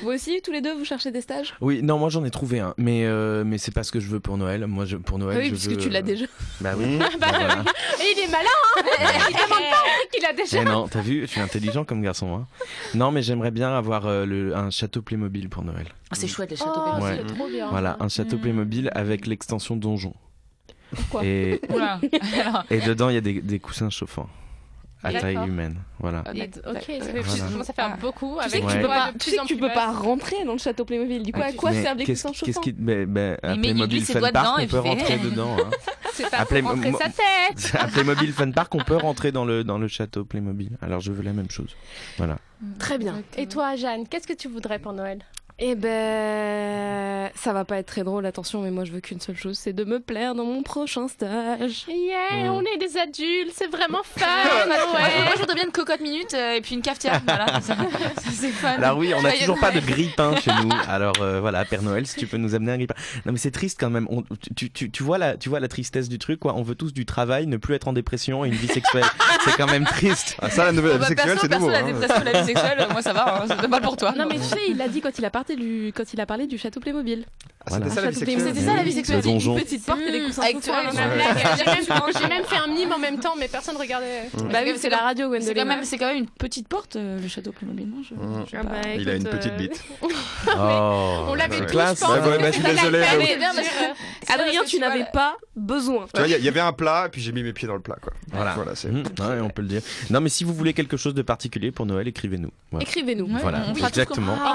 [0.02, 1.54] Vous aussi, tous les deux, vous cherchez des stages?
[1.60, 4.08] Oui, non, moi j'en ai trouvé un, mais euh, mais c'est pas ce que je
[4.08, 4.66] veux pour Noël.
[4.66, 6.26] Moi, je, pour Noël, Ah Oui, je puisque veux, tu l'as euh, déjà.
[6.60, 6.98] Bah oui.
[6.98, 7.54] Bah, bah voilà.
[8.00, 8.82] Et il est malin, hein
[9.30, 10.60] Il demande pas qu'il a déjà.
[10.60, 12.34] Eh non, t'as vu, je suis intelligent comme garçon.
[12.36, 12.46] Hein.
[12.94, 15.86] Non, mais j'aimerais bien avoir euh, le, un château Playmobil pour Noël.
[16.10, 17.04] Ah, c'est chouette, les châteaux Oh, Playmobil.
[17.18, 17.24] Ouais.
[17.28, 17.68] c'est trop bien.
[17.70, 18.40] Voilà, un château Mm.
[18.40, 20.14] Playmobil avec l'extension donjon.
[20.94, 21.24] Pourquoi?
[21.24, 22.00] Et, Oula.
[22.40, 24.28] Alors, et dedans, il y a des, des coussins chauffants
[25.02, 25.76] à taille humaine.
[26.00, 26.24] Voilà.
[26.34, 27.44] Et- Ok, ça fait plus- à
[27.78, 27.96] Ah.
[28.00, 28.38] beaucoup.
[28.44, 29.66] Tu sais que tu peux pas, de tu plus sais en que tu plus peux
[29.74, 29.78] vaste.
[29.78, 31.22] pas rentrer dans le château Playmobil.
[31.22, 33.60] Du coup, à quoi Mais servent les coussins chauffants qui, ben, ben, à met- il
[33.60, 35.56] Playmobil Fun Park, dedans on peut rentrer dedans.
[35.58, 35.70] hein.
[36.12, 37.72] C'est pas À pour rentrer sa tête.
[37.78, 40.76] À Playmobil Fun Park, on peut rentrer dans le, dans le château Playmobil.
[40.82, 41.76] Alors je veux la même chose.
[42.16, 42.38] Voilà.
[42.80, 43.22] Très bien.
[43.36, 45.20] Et toi, Jeanne, qu'est-ce que tu voudrais pour Noël?
[45.60, 49.34] Eh ben, ça va pas être très drôle, attention, mais moi je veux qu'une seule
[49.36, 51.84] chose, c'est de me plaire dans mon prochain stage.
[51.88, 52.50] Yeah, Mm.
[52.52, 54.24] on est des adultes, c'est vraiment fun.
[54.66, 55.10] Moi, ouais.
[55.34, 57.20] je voudrais bien une cocotte minute euh, et puis une cafetière.
[57.26, 57.74] Voilà, c'est
[58.52, 58.68] fun.
[58.78, 59.86] Alors oui, on n'a toujours pas de Noël.
[59.90, 60.68] grille-pain chez nous.
[60.88, 62.94] Alors euh, voilà, Père Noël, si tu peux nous amener un grille-pain.
[63.26, 64.06] Non mais c'est triste quand même.
[64.10, 64.22] On-
[64.54, 66.54] tu, tu, tu vois la, tu vois la tristesse du truc quoi.
[66.54, 69.04] On veut tous du travail, ne plus être en dépression et une vie sexuelle.
[69.44, 70.36] c'est quand même triste.
[70.40, 71.72] Ah, ça, la nouvelle bah, sexuelle, perso, c'est perso, nouveau.
[71.72, 71.86] la hein.
[71.92, 74.12] dépression, la vie sexuelle, moi ça va, hein, c'est pas pour toi.
[74.16, 75.30] Non mais tu sais, il l'a dit quand il a
[75.94, 77.24] quand il a parlé du château Playmobil.
[77.70, 77.94] Ah, C'était Voilà.
[77.94, 78.54] ça la vie Château sexuelle.
[78.54, 79.22] C'était ça la vie Le sexuelle.
[79.22, 79.56] donjon.
[79.56, 83.18] Une petite porte et des coussins Avec toi, J'ai même, fait un mime en même
[83.18, 84.28] temps, mais personne regardait.
[84.50, 85.54] Bah oui, c'est la radio, C'est Gwendoline.
[85.62, 88.44] quand, même, c'est quand même une petite porte, euh, le château Playmobil, non je- Mm.
[88.46, 89.84] je sais Ah bah, Il a une petite euh, bite.
[90.56, 93.94] Oh, On l'avait tous bah, je suis C'est désolé, la euh,
[94.34, 96.06] Adrien, tu n'avais pas besoin.
[96.14, 97.80] Tu vois, il y, avait un plat, et puis j'ai mis mes pieds dans le
[97.80, 98.12] plat, quoi.
[98.32, 98.54] Voilà.
[98.54, 98.88] Voilà, c'est.
[98.90, 99.82] Mmh, ouais, on peut le dire.
[100.10, 102.50] Non mais si vous voulez quelque chose de particulier pour Noël, écrivez-nous.
[102.70, 102.82] Voilà.
[102.84, 103.28] Écrivez-nous.
[103.40, 104.36] Voilà, exactement.
[104.40, 104.54] Ah.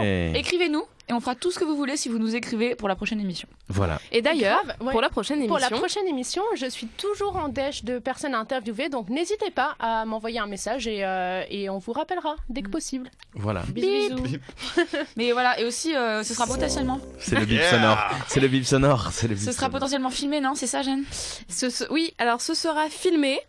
[0.00, 0.32] Ouais.
[0.34, 2.94] écrivez-nous et on fera tout ce que vous voulez si vous nous écrivez pour la
[2.94, 3.48] prochaine émission.
[3.68, 3.98] Voilà.
[4.12, 4.92] Et d'ailleurs, ouais.
[4.92, 8.34] pour la prochaine émission, Pour la prochaine émission, je suis toujours en dèche de personnes
[8.34, 12.36] à interviewer, donc n'hésitez pas à m'envoyer un message et, euh, et on vous rappellera
[12.50, 13.10] dès que possible.
[13.34, 13.62] Voilà.
[13.72, 14.38] Bisous, bisous.
[15.16, 17.70] Mais voilà, et aussi, euh, ce sera potentiellement, C'est le bip Yeah.
[17.70, 17.98] sonore.
[18.26, 19.08] C'est le bip sonore.
[19.10, 20.54] C'est le bip ce sera potentiellement filmé, non?
[20.54, 21.04] C'est ça, Jeanne?
[21.48, 23.40] Ce, ce- oui, alors ce sera filmé.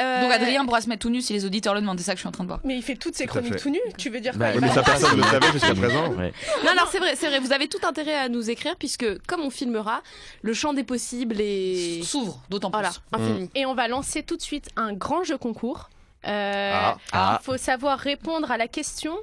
[0.00, 1.98] Euh, Donc Adrien pourra se mettre tout nu si les auditeurs le demandent.
[1.98, 2.60] C'est ça que je suis en train de voir.
[2.64, 4.68] Mais il fait toutes ses Tout chroniques tout nus, tu veux dire Bah, quoi mais
[4.68, 6.08] ça, personne ne le savait jusqu'à présent.
[6.14, 6.32] Ouais.
[6.64, 7.38] Non, non, c'est vrai, c'est vrai.
[7.38, 10.02] Vous avez tout intérêt à nous écrire puisque, comme on filmera,
[10.42, 12.80] le champ des possibles est S'ouvre, d'autant plus.
[12.80, 13.50] voilà infini.
[13.54, 15.90] Et on va lancer tout de suite un grand jeu concours.
[16.26, 16.96] Euh, Ah.
[17.12, 17.38] Ah.
[17.40, 19.16] Il faut savoir répondre à la question.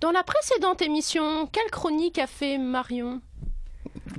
[0.00, 3.20] Dans la précédente émission, quelle chronique a fait Marion?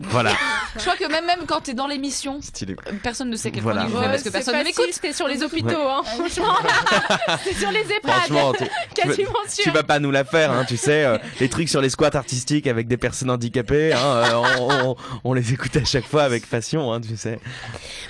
[0.01, 0.31] Voilà.
[0.75, 2.75] Je crois que même, même quand t'es dans l'émission, Stylé.
[3.03, 3.81] personne ne sait quel Voilà.
[3.81, 4.85] chronique je fais parce que personne ne m'écoute.
[4.91, 6.55] C'était sur les hôpitaux, hein, franchement.
[7.43, 8.57] C'était sur les EHPAD, Franchement, tu,
[8.95, 9.63] tu, vas- quasiment sûr.
[9.63, 11.03] tu vas pas nous la faire, hein, tu sais.
[11.05, 14.95] euh, les trucs sur les squats artistiques avec des personnes handicapées, hein, euh, on, on-
[15.23, 17.39] on les écoute à chaque fois avec passion, hein, tu sais.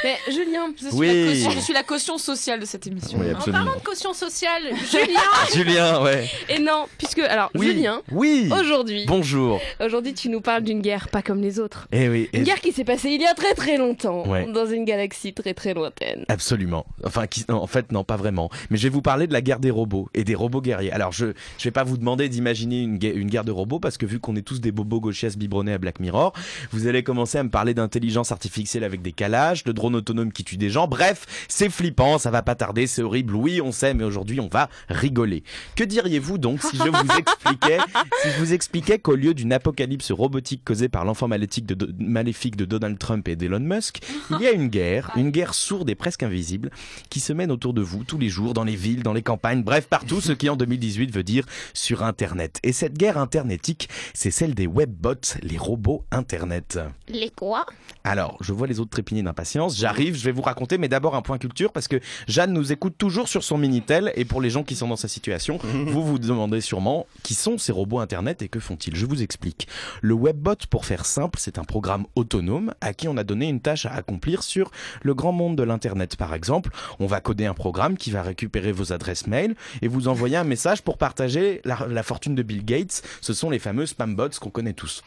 [0.04, 0.67] Mais Julien.
[0.82, 1.08] Je suis, Oui.
[1.08, 3.17] la caution, je suis la caution sociale de cette émission.
[3.19, 3.63] Oui, En absolument.
[3.65, 5.19] parlant de caution sociale, Julien,
[5.54, 6.30] Julien, ouais.
[6.49, 7.67] Et non, puisque alors Oui.
[7.67, 8.49] Julien, Oui.
[8.52, 9.60] aujourd'hui, Bonjour.
[9.80, 11.78] aujourd'hui tu nous parles d'une guerre pas comme les autres.
[11.91, 12.29] Eh oui.
[12.33, 14.51] Une et- guerre qui s'est passée il y a très très longtemps, Ouais.
[14.51, 16.25] dans une galaxie très très lointaine.
[16.27, 16.85] Absolument.
[17.03, 18.49] Enfin, qui- non, en fait, non, pas vraiment.
[18.69, 20.91] Mais je vais vous parler de la guerre des robots et des robots guerriers.
[20.91, 23.97] Alors, je je vais pas vous demander d'imaginer une, gue- une guerre de robots parce
[23.97, 26.33] que vu qu'on est tous des bobos gauchistes biberonnés à Black Mirror,
[26.71, 30.43] vous allez commencer à me parler d'intelligence artificielle avec des calages, de drones autonomes qui
[30.43, 30.87] tuent des gens.
[30.87, 33.35] Bref, c'est flippant, ça va pas tarder, c'est horrible.
[33.35, 35.43] Oui, on sait, mais aujourd'hui, on va rigoler.
[35.75, 36.89] Que diriez-vous donc si je vous
[37.19, 37.77] expliquais,
[38.23, 42.55] si je vous expliquais qu'au lieu d'une apocalypse robotique causée par l'enfant maléfique de, maléfique
[42.55, 43.99] de Donald Trump et d'Elon Musk,
[44.32, 46.71] il y a une guerre, une guerre sourde et presque invisible,
[47.10, 49.63] qui se mène autour de vous tous les jours, dans les villes, dans les campagnes,
[49.63, 52.60] bref, partout, ce qui en 2018 veut dire sur Internet.
[52.63, 56.79] Et cette guerre internetique, c'est celle des webbots, les robots Internet.
[57.08, 57.65] les quoi?
[58.03, 59.77] Alors, je vois les autres trépigner d'impatience.
[59.77, 62.95] J'arrive, je vais vous raconter, mais d'abord un point culture, parce que Jeanne nous écoute
[62.97, 66.19] toujours sur son Minitel, et pour les gens qui sont dans sa situation, vous vous
[66.19, 68.95] demandez sûrement qui sont ces robots Internet et que font-ils?
[68.95, 69.67] Je vous explique.
[70.01, 73.60] Le webbot, pour faire simple, c'est un programme autonome à qui on a donné une
[73.60, 74.72] tâche à accomplir sur
[75.04, 76.15] le grand monde de l'Internet.
[76.15, 80.08] Par exemple, on va coder un programme qui va récupérer vos adresses mail et vous
[80.08, 83.04] envoyer un message pour partager la, fortune de Bill Gates.
[83.22, 85.04] Ce sont les fameux spam bots qu'on connaît tous.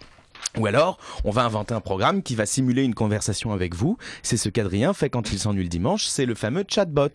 [0.58, 3.96] Ou alors, on va inventer un programme qui va simuler une conversation avec vous.
[4.22, 7.08] C'est ce qu'Adrien fait quand il s'ennuie le dimanche, c'est le fameux chatbot.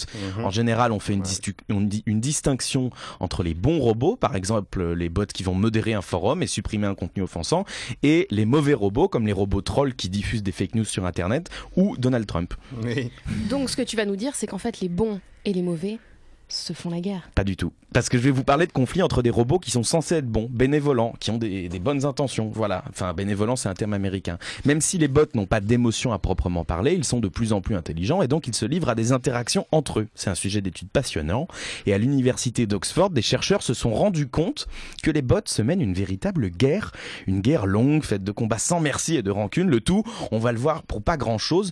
[0.44, 5.44] En général, on fait une, distinction entre les bons robots, par exemple les bots qui
[5.44, 7.66] vont modérer un forum et supprimer un contenu offensant,
[8.04, 11.50] et les mauvais robots, comme les robots trolls qui diffusent des fake news sur Internet,
[11.76, 12.54] ou Donald Trump.
[12.84, 13.12] Oui.
[13.50, 16.00] Donc ce que tu vas nous dire, c'est qu'en fait les bons et les mauvais
[16.48, 17.30] se font la guerre.
[17.36, 17.74] Pas du tout.
[17.94, 20.28] Parce que je vais vous parler de conflits entre des robots qui sont censés être
[20.28, 22.52] bons, bénévolents, qui ont des, bonnes intentions.
[22.54, 22.84] Voilà.
[22.90, 24.38] Enfin, bénévolent, c'est un terme américain.
[24.66, 27.62] Même si les bots n'ont pas d'émotion à proprement parler, ils sont de plus en
[27.62, 30.08] plus intelligents et donc ils se livrent à des interactions entre eux.
[30.16, 31.48] C'est un sujet d'étude passionnant.
[31.86, 34.68] Et à l'université d'Oxford, des chercheurs se sont rendus compte
[35.02, 36.92] que les bots se mènent une véritable guerre.
[37.26, 39.70] Une guerre longue, faite de combats sans merci et de rancune.
[39.70, 41.72] Le tout, on va le voir pour pas grand chose.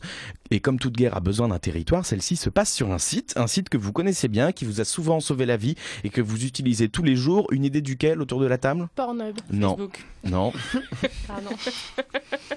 [0.51, 3.47] Et comme toute guerre a besoin d'un territoire, celle-ci se passe sur un site, un
[3.47, 6.45] site que vous connaissez bien, qui vous a souvent sauvé la vie et que vous
[6.45, 7.47] utilisez tous les jours.
[7.51, 8.87] Une idée duquel autour de la table?
[8.95, 9.35] Pornhub.
[9.51, 10.03] Non, Facebook.
[10.23, 10.51] non,
[11.27, 11.49] Pardon,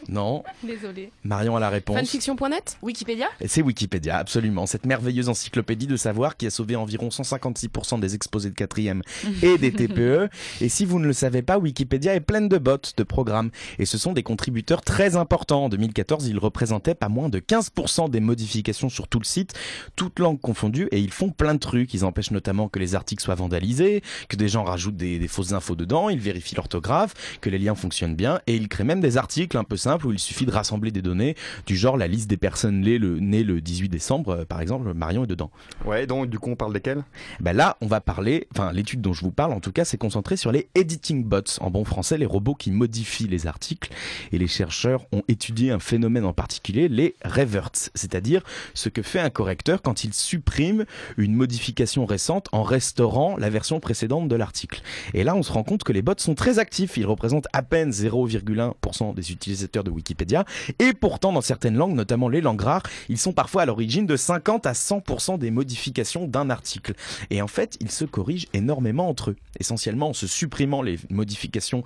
[0.08, 0.42] non.
[0.62, 1.10] désolé.
[1.24, 1.96] Marion a la réponse.
[1.98, 3.28] Fanfiction.net Wikipédia?
[3.46, 4.66] C'est Wikipédia, absolument.
[4.66, 9.02] Cette merveilleuse encyclopédie de savoir qui a sauvé environ 156% des exposés de quatrième
[9.42, 10.28] et des TPE.
[10.60, 13.50] Et si vous ne le savez pas, Wikipédia est pleine de bots, de programmes.
[13.78, 15.64] Et ce sont des contributeurs très importants.
[15.64, 19.54] En 2014, ils représentaient pas moins de 15% des modifications sur tout le site,
[19.96, 20.88] toutes langues confondues.
[20.92, 21.94] Et ils font plein de trucs.
[21.94, 25.52] Ils empêchent notamment que les articles soient vandalisés, que des gens rajoutent des, des fausses
[25.52, 26.08] infos dedans.
[26.08, 28.40] Ils vérifient l'orthographe, que les liens fonctionnent bien.
[28.46, 31.02] Et ils créent même des articles un peu simples où il suffit de rassembler des
[31.02, 34.60] données du genre la liste des personnes nées le, nées le 18 décembre, euh, par
[34.60, 35.50] exemple, Marion est dedans.
[35.84, 37.04] Ouais, donc du coup, on parle desquels?
[37.40, 39.98] Ben là, on va parler, enfin l'étude dont je vous parle en tout cas, c'est
[39.98, 43.90] concentré sur les editing bots, en bon français, les robots qui modifient les articles.
[44.32, 48.42] Et les chercheurs ont étudié un phénomène en particulier, les reverts, c'est-à-dire
[48.74, 50.84] ce que fait un correcteur quand il supprime
[51.16, 54.82] une modification récente en restaurant la version précédente de l'article.
[55.14, 57.62] Et là, on se rend compte que les bots sont très actifs, ils représentent à
[57.62, 60.44] peine 0,1% des utilisateurs de Wikipédia,
[60.78, 64.16] et pourtant dans certaines langues, notamment les langues rares, ils sont parfois à l'origine de
[64.16, 66.94] 50 à 100% des modifications d'un article.
[67.30, 69.36] Et en fait, ils se corrigent énormément entre eux.
[69.60, 71.82] Essentiellement en se supprimant les modifications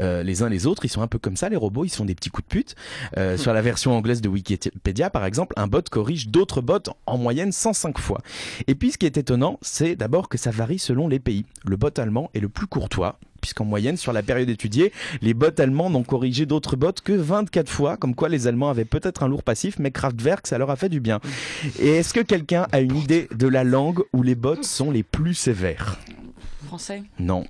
[0.00, 0.84] euh, les uns les autres.
[0.84, 2.52] Ils sont un peu comme ça, les robots, ils se font des petits coups de
[2.52, 2.74] pute.
[3.16, 7.18] Euh, sur la version anglaise de Wikipédia, par exemple, un bot corrige d'autres bots en
[7.18, 8.20] moyenne 105 fois.
[8.66, 11.44] Et puis ce qui est étonnant, c'est d'abord que ça varie selon les pays.
[11.64, 15.58] Le bot allemand est le plus courtois, puisqu'en moyenne, sur la période étudiée, les bots
[15.58, 19.28] allemands n'ont corrigé d'autres bots que 24 fois, comme quoi les Allemands avaient peut-être un
[19.28, 21.20] lourd passif, mais Kraftwerk, ça leur a fait du bien.
[21.78, 25.02] Et est-ce que quelqu'un a une idée de la langue où les bots sont les
[25.02, 25.98] plus sévères?
[26.66, 27.02] Français?
[27.18, 27.44] Non,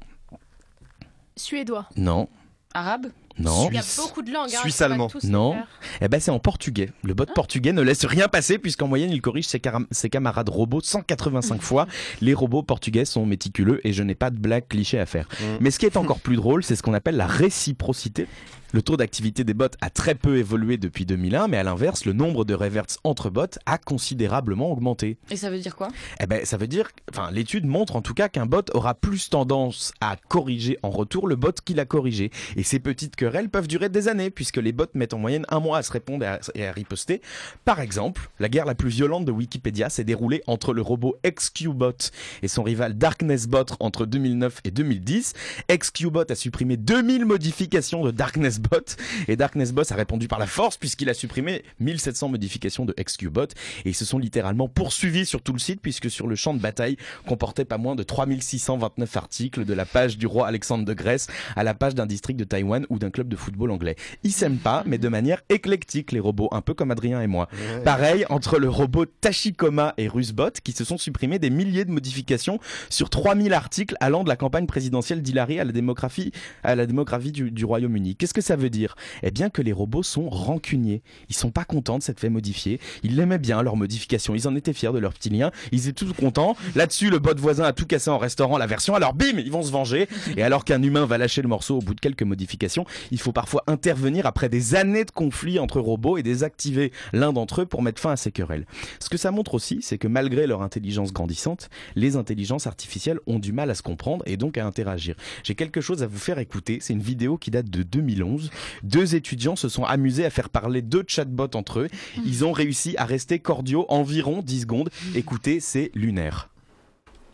[1.37, 1.87] Suédois?
[1.97, 2.29] non,
[2.75, 3.07] Arabe?
[3.39, 3.69] Non.
[3.71, 3.97] Il y a Suisse.
[4.07, 4.51] beaucoup de langues.
[4.55, 5.09] hein, Suisse allemand.
[5.25, 5.57] Non.
[6.01, 6.91] Eh ben c'est en portugais.
[7.03, 10.49] Le bot portugais ne laisse rien passer puisqu'en moyenne il corrige ses, caram- ses camarades
[10.49, 11.87] robots 185 fois.
[12.21, 15.29] Les robots portugais sont méticuleux et je n'ai pas de blague cliché à faire.
[15.61, 18.27] Mais ce qui est encore plus drôle, c'est ce qu'on appelle la réciprocité.
[18.73, 22.13] Le taux d'activité des bots a très peu évolué depuis 2001, mais à l'inverse, le
[22.13, 25.19] nombre de reverts entre bots a considérablement augmenté.
[25.31, 25.89] Et ça veut dire quoi?
[26.21, 29.31] Eh ben, ça veut dire, enfin, l'étude montre en tout cas qu'un bot aura plus
[29.31, 32.31] tendance à corriger en retour le bot qu'il a corrigé.
[32.57, 35.61] Et ces petites querelles peuvent durer des années, puisque les bots mettent en moyenne un
[35.61, 37.23] mois à se répondre et à, et à riposter.
[37.65, 42.11] Par exemple, la guerre la plus violente de Wikipédia s'est déroulée entre le robot XQbot
[42.43, 45.35] et son rival DarknessBot entre 2009 et 2010.
[45.71, 48.97] XQbot a supprimé 2000 modifications de DarknessBot XQbot.
[49.29, 53.49] Et Darkness Boss a répondu par la force puisqu'il a supprimé 1700 modifications de XQbot.
[53.85, 56.61] Et ils se sont littéralement poursuivis sur tout le site puisque sur le champ de
[56.61, 61.29] bataille comportait pas moins de 3629 articles de la page du roi Alexandre de Grèce
[61.55, 63.97] à la page d'un district de Taïwan ou d'un club de football anglais.
[64.23, 67.49] Ils s'aiment pas, mais de manière éclectique, les robots, un peu comme Adrien et moi.
[67.85, 72.59] Pareil entre le robot Tachikoma et Rusbot qui se sont supprimés des milliers de modifications
[72.91, 77.33] sur 3000 articles allant de la campagne présidentielle d'Hillary à la démographie, à la démographie
[77.33, 78.17] du, du Royaume-Uni.
[78.17, 81.03] Qu'est-ce que ça veut dire Eh bien que les robots sont rancuniers.
[81.29, 82.81] Ils sont pas contents de s'être fait modifier.
[83.03, 84.35] Ils l'aimaient bien, leur modification.
[84.35, 85.51] Ils en étaient fiers de leur petit lien.
[85.73, 86.57] Ils étaient tous contents.
[86.75, 88.95] Là-dessus, le bot voisin a tout cassé en restaurant la version.
[88.95, 90.09] Alors bim, ils vont se venger.
[90.37, 93.33] Et alors qu'un humain va lâcher le morceau au bout de quelques modifications, il faut
[93.33, 97.83] parfois intervenir après des années de conflits entre robots et désactiver l'un d'entre eux pour
[97.83, 98.67] mettre fin à ces querelles.
[99.01, 103.41] Ce que ça montre aussi, c'est que malgré leur intelligence grandissante, les intelligences artificielles ont
[103.41, 105.17] du mal à se comprendre et donc à interagir.
[105.43, 106.79] J'ai quelque chose à vous faire écouter.
[106.81, 108.36] C'est une vidéo qui date de 2011.
[108.83, 111.89] Deux étudiants se sont amusés à faire parler deux chatbots entre eux.
[112.25, 114.91] Ils ont réussi à rester cordiaux environ 10 secondes.
[115.15, 116.49] Écoutez, c'est lunaire.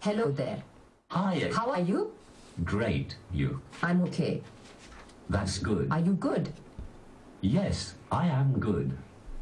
[0.05, 0.59] Hello there.
[1.15, 2.09] Hi, How are you?
[2.65, 3.61] great, you.
[3.83, 4.43] I'm okay.
[5.31, 5.89] That's good.
[5.91, 6.49] Are you good?
[7.43, 8.93] Yes, I am good.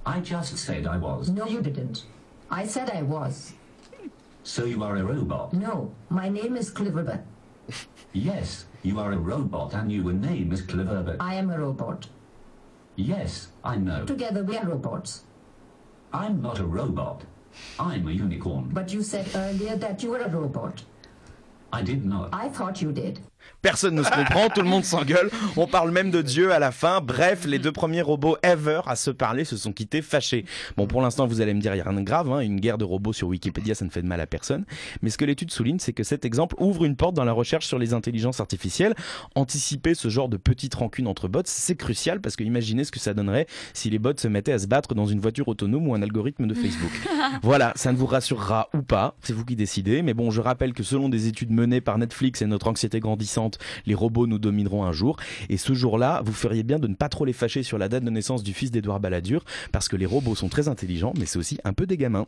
[0.06, 1.28] I just said I was.
[1.30, 2.06] No, you didn't.
[2.50, 3.52] I said I was.
[4.42, 5.52] So you are a robot?
[5.52, 7.20] No, my name is Cliverbert.
[8.12, 11.16] Yes, you are a robot and your name is Cleverbert.
[11.20, 12.08] I am a robot.
[12.96, 14.04] Yes, I know.
[14.04, 15.24] Together we are robots.
[16.12, 17.22] I'm not a robot.
[17.78, 18.70] I'm a unicorn.
[18.72, 20.82] But you said earlier that you were a robot.
[21.72, 22.30] I did not.
[22.32, 23.20] I thought you did.
[23.62, 25.30] Personne ne se comprend, tout le monde s'engueule.
[25.56, 27.00] On parle même de Dieu à la fin.
[27.00, 30.44] Bref, les deux premiers robots ever à se parler se sont quittés fâchés.
[30.76, 32.32] Bon, pour l'instant, vous allez me dire, il n'y a rien de grave.
[32.32, 32.40] Hein.
[32.40, 34.64] Une guerre de robots sur Wikipédia, ça ne fait de mal à personne.
[35.02, 37.66] Mais ce que l'étude souligne, c'est que cet exemple ouvre une porte dans la recherche
[37.66, 38.94] sur les intelligences artificielles.
[39.34, 43.00] Anticiper ce genre de petite rancune entre bots, c'est crucial parce que imaginez ce que
[43.00, 45.94] ça donnerait si les bots se mettaient à se battre dans une voiture autonome ou
[45.94, 46.92] un algorithme de Facebook.
[47.42, 50.02] voilà, ça ne vous rassurera ou pas, c'est vous qui décidez.
[50.02, 53.29] Mais bon, je rappelle que selon des études menées par Netflix et notre anxiété grandissante,
[53.86, 55.16] les robots nous domineront un jour.
[55.48, 58.04] Et ce jour-là, vous feriez bien de ne pas trop les fâcher sur la date
[58.04, 61.38] de naissance du fils d'Edouard Balladur, parce que les robots sont très intelligents, mais c'est
[61.38, 62.26] aussi un peu des gamins.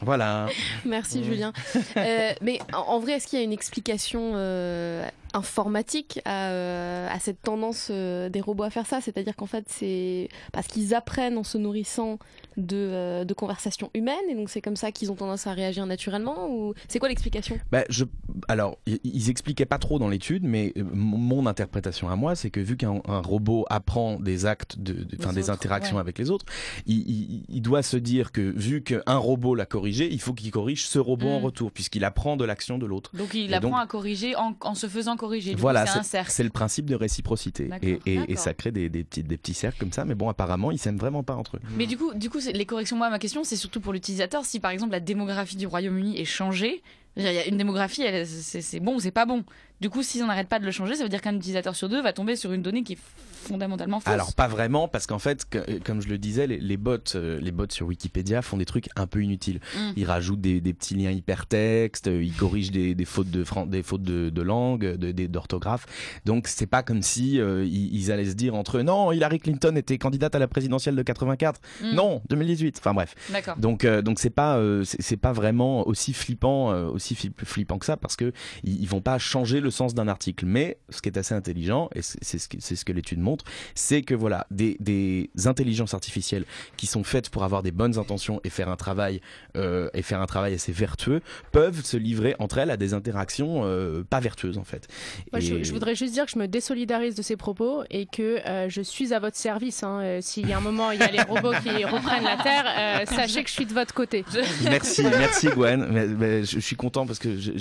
[0.00, 0.46] Voilà.
[0.84, 1.52] Merci Julien.
[1.96, 7.18] Euh, mais en, vrai, est-ce qu'il y a une explication euh, informatique à, euh, à
[7.18, 9.00] cette tendance des robots à faire ça?
[9.00, 12.18] C'est-à-dire qu'en fait, c'est parce qu'ils apprennent en se nourrissant
[12.56, 15.86] de, euh, de conversations humaines, et donc c'est comme ça qu'ils ont tendance à réagir
[15.86, 17.58] naturellement Ou c'est quoi l'explication?
[17.72, 18.04] Bah, je,
[18.48, 22.60] alors, ils expliquaient pas trop dans l'étude, mais euh, mon interprétation à moi, c'est que
[22.60, 26.00] vu qu'un un robot apprend des actes, de, Des autres, interactions ouais.
[26.00, 26.44] avec les autres,
[26.86, 30.50] il, il- il doit se dire que vu qu'un robot l'a corrigé, il faut qu'il
[30.50, 31.44] corrige ce robot en Mm.
[31.44, 33.10] retour, puisqu'il apprend de l'action de l'autre.
[33.16, 35.54] Donc il Et apprend donc- à corriger en, en se faisant corriger.
[35.54, 35.84] Du Voilà,
[36.28, 37.70] c'est le principe de réciprocité.
[37.82, 38.38] Et, et- et D'accord.
[38.38, 40.98] ça crée des, des petits, des petits cercles comme ça, mais bon, apparemment, ils s'aiment
[40.98, 41.60] vraiment pas entre eux.
[41.76, 44.44] Mais du coup, du coup, c'est- les corrections, moi, ma question, c'est surtout pour l'utilisateur.
[44.44, 46.82] Si par exemple la démographie du Royaume-Uni est changée,
[47.16, 49.44] il y a une démographie, c'est bon ou c'est pas bon?
[49.80, 51.88] Du coup, si on n'arrête pas de le changer, ça veut dire qu'un utilisateur sur
[51.88, 52.98] deux va tomber sur une donnée qui est
[53.44, 54.12] fondamentalement fausse.
[54.12, 56.96] Alors pas vraiment parce qu'en fait, que- euh, comme je le disais, les, les bots,
[57.14, 59.60] euh, les bots sur Wikipédia font des trucs un peu inutiles.
[59.76, 59.90] Mm.
[59.96, 63.82] Ils rajoutent des, des petits liens hypertextes, euh, ils corrigent des, des fautes de des
[63.82, 65.86] fautes de, de langue, de- d'orthographe.
[66.24, 69.38] Donc c'est pas comme si euh, ils, ils allaient se dire entre eux non, Hillary
[69.40, 71.94] Clinton était candidate à la présidentielle de 84, Mm.
[71.94, 72.76] non 2018.
[72.78, 73.14] Enfin bref.
[73.58, 77.96] Donc euh, donc c'est pas c'est pas vraiment aussi flippant aussi fli- flippant que ça
[77.96, 78.32] parce que
[78.62, 80.46] ils, ils vont pas changer le sens d'un article.
[80.46, 83.44] Mais ce qui est assez intelligent et c'est ce que c'est ce que l'étude montre,
[83.74, 86.44] c'est que voilà des des intelligences artificielles
[86.76, 89.20] qui sont faites pour avoir des bonnes intentions et faire un travail
[89.56, 91.20] euh, et faire un travail assez vertueux
[91.52, 94.86] peuvent se livrer entre elles à des interactions euh, pas vertueuses en fait.
[95.32, 98.06] Moi, je, Et- je voudrais juste dire que je me désolidarise de ces propos et
[98.06, 99.82] que euh, je suis à votre service.
[99.82, 100.18] hein.
[100.20, 103.42] S'il y a un moment, il y a les robots qui reprennent la Terre, sachez
[103.42, 104.24] que je suis de votre côté.
[104.64, 105.86] Merci, merci Gwen.
[105.90, 107.52] Mais- mais je, je suis content parce que je,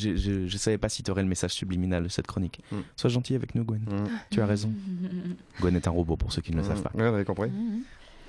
[0.47, 2.61] je savais pas si tu aurais le message subliminal de cette chronique.
[2.71, 2.77] Mm.
[2.95, 3.81] Sois gentil avec nous, Gwen.
[3.81, 4.07] Mm.
[4.31, 4.71] Tu as raison.
[5.61, 6.67] Gwen est un robot pour ceux qui ne le Mmh.
[6.67, 6.91] savent pas.
[6.95, 7.49] Ouais, vous avez compris.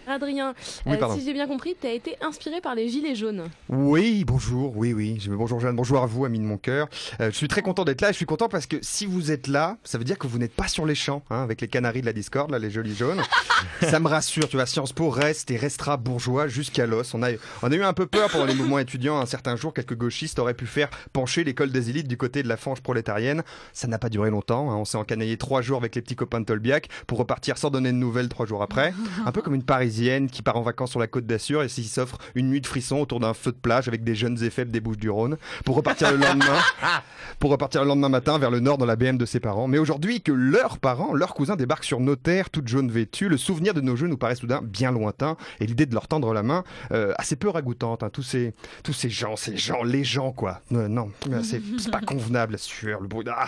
[0.07, 0.55] Adrien,
[0.87, 3.45] Oui, euh, si j'ai bien compris, tu as été inspiré par les Gilets jaunes.
[3.69, 5.19] Oui, bonjour, oui, oui.
[5.21, 6.89] Je- Bonjour Jeanne, bonjour à vous, amis de mon cœur.
[7.21, 8.13] Euh, je suis très content d'être là.
[8.13, 10.53] Je suis content parce que si vous êtes là, ça veut dire que vous n'êtes
[10.55, 13.21] pas sur les champs, hein, avec les canaris de la Discord, là, les jolis jaunes.
[13.83, 14.67] ça me rassure, tu vois.
[14.67, 17.15] Sciences Po reste et restera bourgeois jusqu'à l'os.
[17.15, 17.29] On a,
[17.63, 19.19] on a eu un peu peur pendant les mouvements étudiants.
[19.19, 22.49] Un certain jour, quelques gauchistes auraient pu faire pencher l'école des élites du côté de
[22.49, 23.43] la fange prolétarienne.
[23.73, 24.71] Ça n'a pas duré longtemps.
[24.71, 24.77] hein.
[24.77, 27.91] On s'est encanaillé trois jours avec les petits copains de Tolbiac pour repartir sans donner
[27.91, 28.93] de nouvelles trois jours après.
[29.27, 31.69] Un peu comme une Parisienne parisienne qui part en vacances sur la côte d'Assur et
[31.69, 34.51] s'il s'offre une nuit de frisson autour d'un feu de plage avec des jeunes et
[34.51, 36.59] faibles des Bouches du Rhône pour repartir le lendemain,
[37.39, 39.69] pour repartir le lendemain matin vers le nord dans la BM de ses parents.
[39.69, 43.37] Mais aujourd'hui que leurs parents, leurs cousins débarquent sur nos terres, toutes jaunes vêtues, le
[43.37, 46.43] souvenir de nos jeux nous paraît soudain bien lointain et l'idée de leur tendre la
[46.43, 48.03] main euh, assez peu ragoûtante.
[48.03, 48.11] hein.
[48.13, 48.53] Tous ces
[48.83, 50.61] tous ces gens, ces gens, les gens quoi.
[50.73, 51.61] Euh, non, euh, c'est
[51.93, 53.25] pas convenable la sueur, le bruit.
[53.29, 53.47] Ah.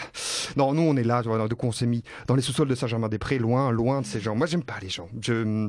[0.56, 3.38] Non, nous on est là, de quoi on s'est mis dans les sous-sols de Saint-Germain-des-Prés,
[3.38, 4.37] loin, loin de ces gens.
[4.37, 5.09] Moi j'aime pas les gens.
[5.20, 5.68] Je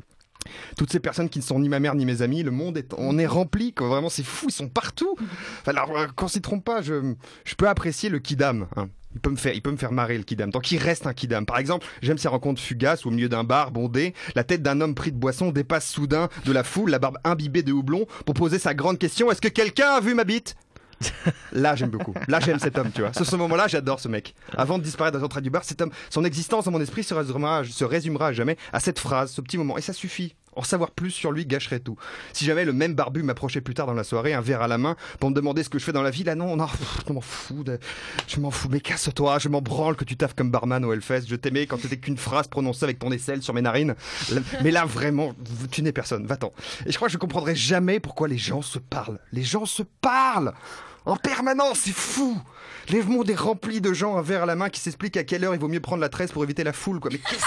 [0.78, 2.94] toutes ces personnes qui ne sont ni ma mère ni mes amis, le monde est,
[2.98, 3.88] on est rempli, quoi.
[3.88, 5.16] vraiment c'est fou, ils sont partout.
[5.62, 7.16] Enfin, alors, euh, qu'on s'y trompe pas, je,
[7.58, 8.68] peux apprécier le kidam.
[8.76, 8.90] hein.
[9.16, 11.14] Il peut, me faire, il peut me faire marrer le kidam, tant qu'il reste un
[11.14, 11.46] kidam.
[11.46, 14.94] Par exemple, j'aime ces rencontres fugaces au milieu d'un bar bondé, la tête d'un homme
[14.94, 18.60] pris de boisson dépasse soudain de la foule, la barbe imbibée de houblon, pour poser
[18.60, 20.56] sa grande question est-ce que quelqu'un a vu ma bite?
[21.52, 22.14] Là, j'aime beaucoup.
[22.28, 23.14] Là, j'aime cet homme, tu vois.
[23.14, 24.36] Ce, ce moment-là, j'adore ce mec.
[24.56, 27.14] Avant de disparaître dans l'entrée du bar, cet homme, son existence dans mon esprit se
[27.14, 29.78] résumera, se résumera jamais à cette phrase, ce petit moment.
[29.78, 30.36] Et ça suffit.
[30.58, 31.98] En savoir plus sur lui gâcherait tout.
[32.34, 34.80] Si jamais le même barbu m'approchait plus tard dans la soirée, un verre à la
[34.80, 37.04] main, pour me demander ce que je fais dans la vie, là non, non, pff,
[37.08, 37.22] je m'en
[38.28, 41.28] je m'en fous, mais casse-toi, je m'en branle que tu taffes comme barman au Hellfest,
[41.28, 43.94] je t'aimais quand c'était qu'une phrase prononcée avec ton aisselle sur mes narines.
[44.64, 45.34] Mais là, vraiment,
[45.70, 46.52] tu n'es personne, va-t'en.
[46.88, 49.20] Et je crois que je comprendrai jamais pourquoi les gens se parlent.
[49.32, 50.54] Les gens se parlent
[51.08, 52.38] en permanence, c'est fou.
[52.90, 55.44] Le monde est rempli de gens, un verre à la main, qui s'expliquent à quelle
[55.44, 57.12] heure il vaut mieux prendre la tresse pour éviter la foule, quoi.
[57.12, 57.46] Mais qu'est-ce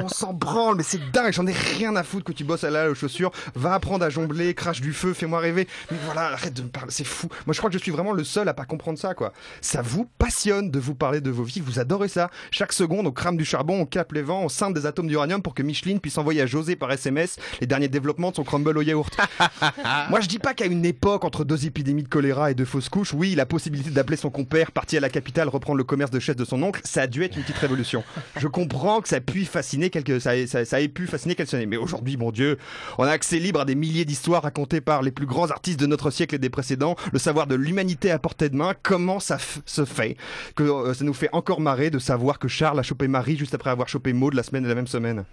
[0.00, 2.70] qu'on s'en- branle, mais c'est dingue, j'en ai rien à foutre que tu bosses à
[2.70, 5.66] la aux chaussures, va apprendre à jongler, crache du feu, fais-moi rêver.
[5.90, 7.26] Mais voilà, arrête de me parler, c'est fou.
[7.46, 9.32] Moi, je crois que je suis vraiment le seul à pas comprendre ça, quoi.
[9.60, 12.30] Ça vous passionne de vous parler de vos vies, vous adorez ça.
[12.52, 15.42] Chaque seconde, on crame du charbon, on capte les vents, on scinde des atomes d'uranium
[15.42, 18.78] pour que Micheline puisse envoyer à José par SMS les derniers développements de son crumble
[18.78, 19.16] au yaourt.
[20.10, 22.88] Moi, je dis pas qu'à une époque, entre deux épidémies de choléra et de fausses
[22.88, 26.18] couches, oui, la possibilité d'appeler son compère parti à la capitale reprendre le commerce de
[26.18, 28.04] chaise de son oncle, ça a dû être une petite révolution.
[28.36, 31.52] Je comprends que ça a pu fasciner quelques, ça, ait- ça, ait pu fasciner quelques.
[31.54, 32.58] Mais aujourd'hui, mon Dieu,
[32.98, 35.86] on a accès libre à des milliers d'histoires racontées par les plus grands artistes de
[35.86, 36.96] notre siècle et des précédents.
[37.12, 38.72] Le savoir de l'humanité à portée de main.
[38.82, 40.16] Comment ça se fait
[40.56, 43.54] que euh, ça nous fait encore marrer de savoir que Charles a chopé Marie juste
[43.54, 45.24] après avoir chopé Maud la semaine de la même semaine?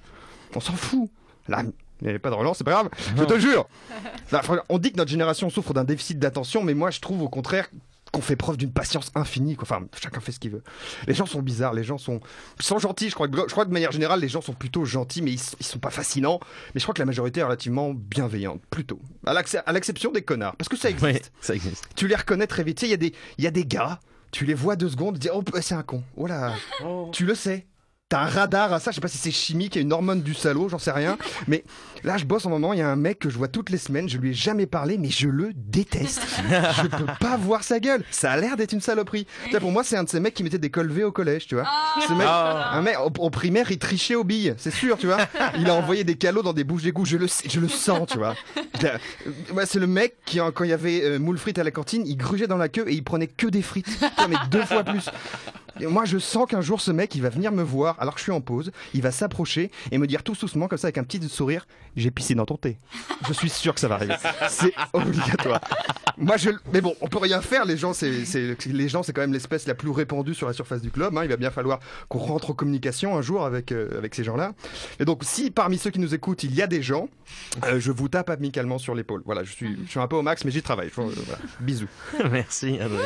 [0.55, 1.09] On s'en fout.
[1.47, 2.89] Là, il n'y avait pas de relance, c'est pas grave.
[3.17, 3.67] Je te jure.
[4.31, 7.29] Là, on dit que notre génération souffre d'un déficit d'attention, mais moi je trouve au
[7.29, 7.67] contraire
[8.11, 9.55] qu'on fait preuve d'une patience infinie.
[9.55, 9.63] Quoi.
[9.63, 10.63] Enfin, chacun fait ce qu'il veut.
[11.07, 12.19] Les gens sont bizarres, les gens sont,
[12.59, 13.09] ils sont gentils.
[13.09, 15.31] Je crois, que, je crois que de manière générale, les gens sont plutôt gentils, mais
[15.31, 16.41] ils, ils sont pas fascinants.
[16.75, 18.99] Mais je crois que la majorité est relativement bienveillante, plutôt.
[19.25, 19.33] À
[19.71, 21.05] l'exception des connards, parce que ça existe.
[21.05, 21.87] Ouais, ça existe.
[21.95, 22.79] Tu les reconnais très vite.
[22.79, 24.01] Tu sais, il y, a des- il y a des gars,
[24.31, 26.03] tu les vois deux secondes, tu dis, oh, c'est un con.
[26.17, 26.53] Oh là,
[27.13, 27.65] tu le sais.
[28.11, 29.93] T'as un radar à ça, je sais pas si c'est chimique, il y a une
[29.93, 31.17] hormone du salaud, j'en sais rien.
[31.47, 31.63] Mais
[32.03, 33.77] là, je bosse en moment, il y a un mec que je vois toutes les
[33.77, 36.21] semaines, je lui ai jamais parlé, mais je le déteste.
[36.81, 38.03] je peux pas voir sa gueule.
[38.11, 39.25] Ça a l'air d'être une saloperie.
[39.49, 41.55] Tu pour moi, c'est un de ces mecs qui mettait des colvés au collège, tu
[41.55, 41.65] vois.
[42.05, 45.19] Ce mec, un mec, au, au primaire, il trichait aux billes, c'est sûr, tu vois.
[45.57, 48.09] Il a envoyé des calots dans des bouches d'égout, je le, sais- je le sens,
[48.11, 48.35] tu vois.
[49.53, 52.03] Ouais, c'est le mec qui, quand il y avait euh, moule frites à la cantine,
[52.05, 53.87] il grugeait dans la queue et il prenait que des frites.
[53.87, 55.09] Putain, mais deux fois plus.
[55.81, 58.19] Et moi, je sens qu'un jour, ce mec, il va venir me voir alors que
[58.19, 58.71] je suis en pause.
[58.93, 61.65] Il va s'approcher et me dire tout doucement, comme ça, avec un petit sourire
[61.95, 62.77] J'ai pissé dans ton thé.
[63.27, 64.15] Je suis sûr que ça va arriver.
[64.47, 65.61] C'est obligatoire.
[66.17, 66.51] Moi, je.
[66.73, 67.65] Mais bon, on peut rien faire.
[67.65, 70.53] Les gens, c'est, c'est, les gens, c'est quand même l'espèce la plus répandue sur la
[70.53, 71.17] surface du globe.
[71.17, 71.23] hein.
[71.23, 74.53] Il va bien falloir qu'on rentre en communication un jour avec, euh, avec ces gens-là.
[74.99, 77.09] Et donc, si parmi ceux qui nous écoutent, il y a des gens,
[77.65, 79.21] euh, je vous tape amicalement sur l'épaule.
[79.25, 80.89] Voilà, je suis, je suis un peu au max, mais j'y travaille.
[80.95, 81.11] Voilà.
[81.59, 81.87] Bisous.
[82.31, 82.99] Merci, Adrien.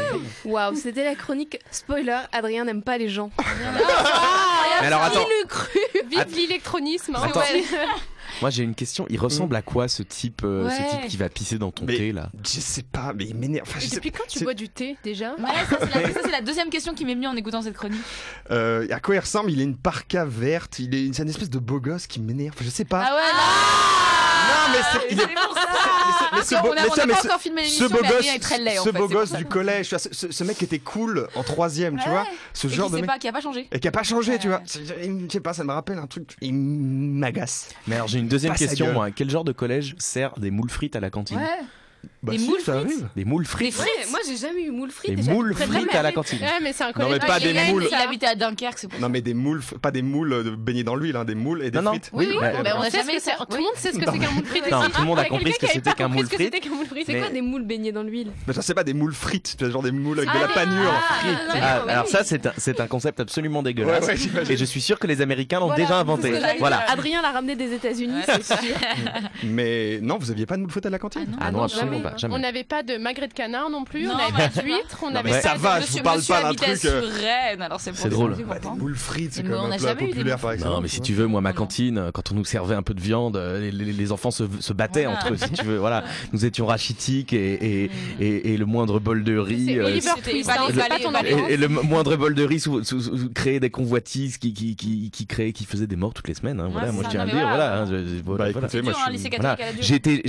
[0.45, 2.19] Waouh, c'était la chronique spoiler.
[2.33, 3.31] Adrien n'aime pas les gens.
[4.81, 5.23] Mais alors, attends.
[5.23, 7.15] Qui l'eût cru Vive l'électronisme.
[7.15, 7.21] hein.
[7.23, 7.39] Attends.
[7.39, 7.63] Ouais.
[8.41, 9.05] Moi, j'ai une question.
[9.09, 11.95] Il ressemble à quoi ce type, euh, ce type qui va pisser dans ton Mais-
[11.95, 13.65] thé là Je sais pas, mais il m'énerve.
[13.69, 16.01] Enfin, je Et sais- depuis quand tu c'est- bois du thé déjà Ouais, ça c'est
[16.01, 18.01] la, ça, c'est la deuxième question qui m'est venue en écoutant cette chronique.
[18.51, 19.51] Euh, à quoi il ressemble?
[19.51, 20.79] Il a une parka verte.
[20.79, 22.55] Il est, c'est une espèce de beau gosse qui m'énerve.
[22.61, 23.05] Je sais pas.
[23.07, 23.21] Ah ouais,
[24.71, 25.61] mais c'est, il est- c'est pour ça.
[26.33, 28.15] mais ce on beau- a, mais on a mais pas encore filmé ce l'émission, beau
[28.15, 28.97] gosse, est très laid en ce fait.
[28.97, 32.15] beau gosse du collège, tu vois, ce, mec qui était cool en troisième, tu Ouais.
[32.15, 33.05] vois, ce Et genre qui de mec.
[33.07, 33.67] pas, qui a pas changé.
[33.71, 34.61] Et qui a pas changé, tu vois.
[34.65, 36.35] Je sais pas, ça me rappelle un truc.
[36.41, 37.69] Il m'agace.
[37.87, 38.91] Mais alors, j'ai une deuxième Pas question.
[38.93, 39.11] Moi.
[39.11, 41.37] Quel genre de collège sert des moules frites à la cantine?
[41.37, 41.43] Ouais.
[42.23, 43.07] Bah Des si, moules ça frites arrive.
[43.15, 44.09] Des moules Des frites frites.
[44.11, 45.11] moi, j'ai jamais eu moule frites.
[45.11, 45.31] Des déjà.
[45.31, 46.39] moules frites à la cantine.
[46.41, 47.87] Ouais, mais c'est un Non, mais pas Ah, des moules.
[47.89, 49.01] Il habitait à Dunkerque, c'est pour ça.
[49.01, 51.71] Non, mais des moules, pas des moules euh, baignés dans l'huile, hein, des moules et
[51.71, 51.91] des Non, non.
[51.91, 52.09] frites.
[52.13, 52.53] Oui, oui, Ouais.
[52.63, 53.31] mais on On a sait ce jamais que c'est.
[53.31, 53.45] ça.
[53.49, 54.71] Tout le monde sait ce que c'est qu'un moule frite.
[54.71, 56.53] Non, tout le monde a compris ce que c'était qu'un moule frite.
[57.05, 58.31] C'est Mais- quoi des moules baignés dans l'huile?
[58.47, 60.91] Mais je sais pas, des moules frites, genre des moules avec de la panure.
[60.93, 61.37] ah, frites.
[61.61, 64.05] ah, Ah, alors ça, c'est un, c'est concept absolument dégueulasse.
[64.05, 66.33] Ouais, ouais, et je suis sûr que les Américains l'ont déjà c'est inventé.
[66.59, 66.83] Voilà.
[66.89, 68.39] Adrien l'a ramené des États-Unis, Ouais.
[68.41, 68.75] c'est sûr.
[69.43, 71.37] Mais non, vous aviez pas de moules frites à la cantine Ah non.
[71.47, 72.03] Ah non, absolument Oui.
[72.03, 72.33] pas, jamais.
[72.35, 75.03] On n'avait pas de magret de canard non plus, Non, on n'avait bah, pas d'huître,
[75.03, 77.09] on n'avait mais pas ça de- va, je vous parle pas d'un truc, euh, sur
[77.21, 78.35] Rennes, alors c'est pour C'est ça drôle.
[78.47, 80.71] Bah, des boules frites, c'est quand on même un jamais populaire par exemple.
[80.71, 83.01] Non, mais si tu veux, moi, ma cantine, quand on nous servait un peu de
[83.01, 85.17] viande, euh, les, les- les enfants se, se battaient Voilà.
[85.19, 85.77] entre eux, si tu veux.
[85.77, 86.03] Voilà,
[86.33, 89.77] nous étions rachitiques et, et, et, et le moindre bol de riz.
[89.79, 94.37] Euh, hein, et, le mo- moindre bol de riz sous, sous- sous- créait des convoitises
[94.37, 96.59] qui, qui, qui, qui créaient, qui faisaient des morts toutes les semaines.
[96.59, 96.65] hein.
[96.67, 97.47] Ouais, voilà, moi je tiens à le dire.
[97.47, 97.85] voilà.
[99.41, 99.57] Bah.
[99.79, 100.21] J'ai été,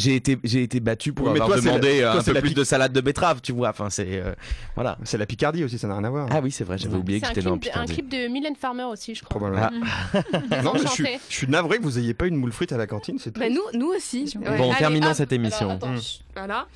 [0.45, 2.93] j'ai été, battu pour avoir toi, c'est demandé la- un toi, peu plus de salade
[2.93, 3.69] de betterave, tu vois.
[3.71, 4.35] Enfin, c'est euh,
[4.75, 4.99] voilà.
[5.05, 6.29] C'est la Picardie aussi, ça n'a rien à voir.
[6.31, 7.93] Ah oui, c'est vrai, j'avais oublié que j'étais dans de- un Picardie.
[7.95, 9.39] clip de Mylène Farmer aussi, je crois.
[9.39, 9.71] Probablement.
[10.15, 10.23] Ah.
[10.63, 12.77] Non, mais je suis, je suis navré que vous ayez pas une moule frite à
[12.77, 14.33] la cantine, c'est Bah, nous, nous aussi.
[14.37, 15.15] Bon, Bon, Allez, terminons hop.
[15.15, 15.67] cette émission.
[15.71, 16.01] Alors, attends, Mm.
[16.01, 16.67] chut, Voilà.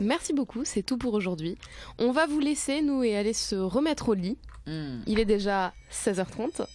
[0.00, 1.56] Merci beaucoup, c'est tout pour aujourd'hui.
[1.98, 4.36] On va vous laisser, nous, et aller se remettre au lit.
[4.66, 5.00] Hmm.
[5.06, 6.66] Il est déjà 16h30.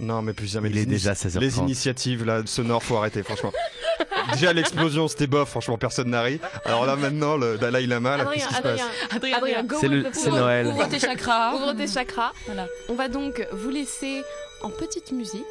[0.00, 0.68] Non, mais plus jamais.
[0.68, 1.38] Il les est déjà 16h30.
[1.40, 3.52] Les initiatives là, sonores, faut arrêter, franchement.
[4.32, 6.40] Déjà l'explosion, c'était bof, franchement, personne n'a ri.
[6.64, 9.76] Alors là, maintenant, le Dalai Lama, là, qu'est-ce qui se passe Adrien, Adrien, Adrien, go
[10.12, 10.30] C'est.
[10.30, 10.66] Noël.
[10.68, 11.54] Ouvre tes chakras.
[11.56, 12.32] Ouvre tes chakras.
[12.46, 12.66] Voilà.
[12.88, 14.22] On va donc vous laisser
[14.62, 15.42] en petite musique.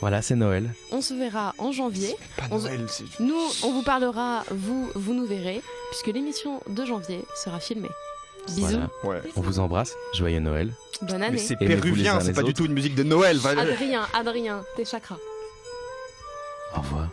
[0.00, 0.70] Voilà, c'est Noël.
[0.92, 2.14] On se verra en janvier.
[2.36, 3.04] Pas On- Noël, c'est.
[3.18, 7.88] Nous, on vous parlera, vous, vous nous verrez, puisque l'émission de janvier sera filmée.
[8.50, 8.90] Bisous, Voilà.
[9.04, 9.30] Ouais.
[9.36, 9.94] On vous embrasse.
[10.14, 10.72] Joyeux Noël.
[11.02, 11.38] bonne année.
[11.38, 13.38] c'est péruvien, c'est pas du tout une musique de Noël.
[13.44, 15.18] Adrien, Adrien, tes chakras.
[16.76, 17.08] Au revoir.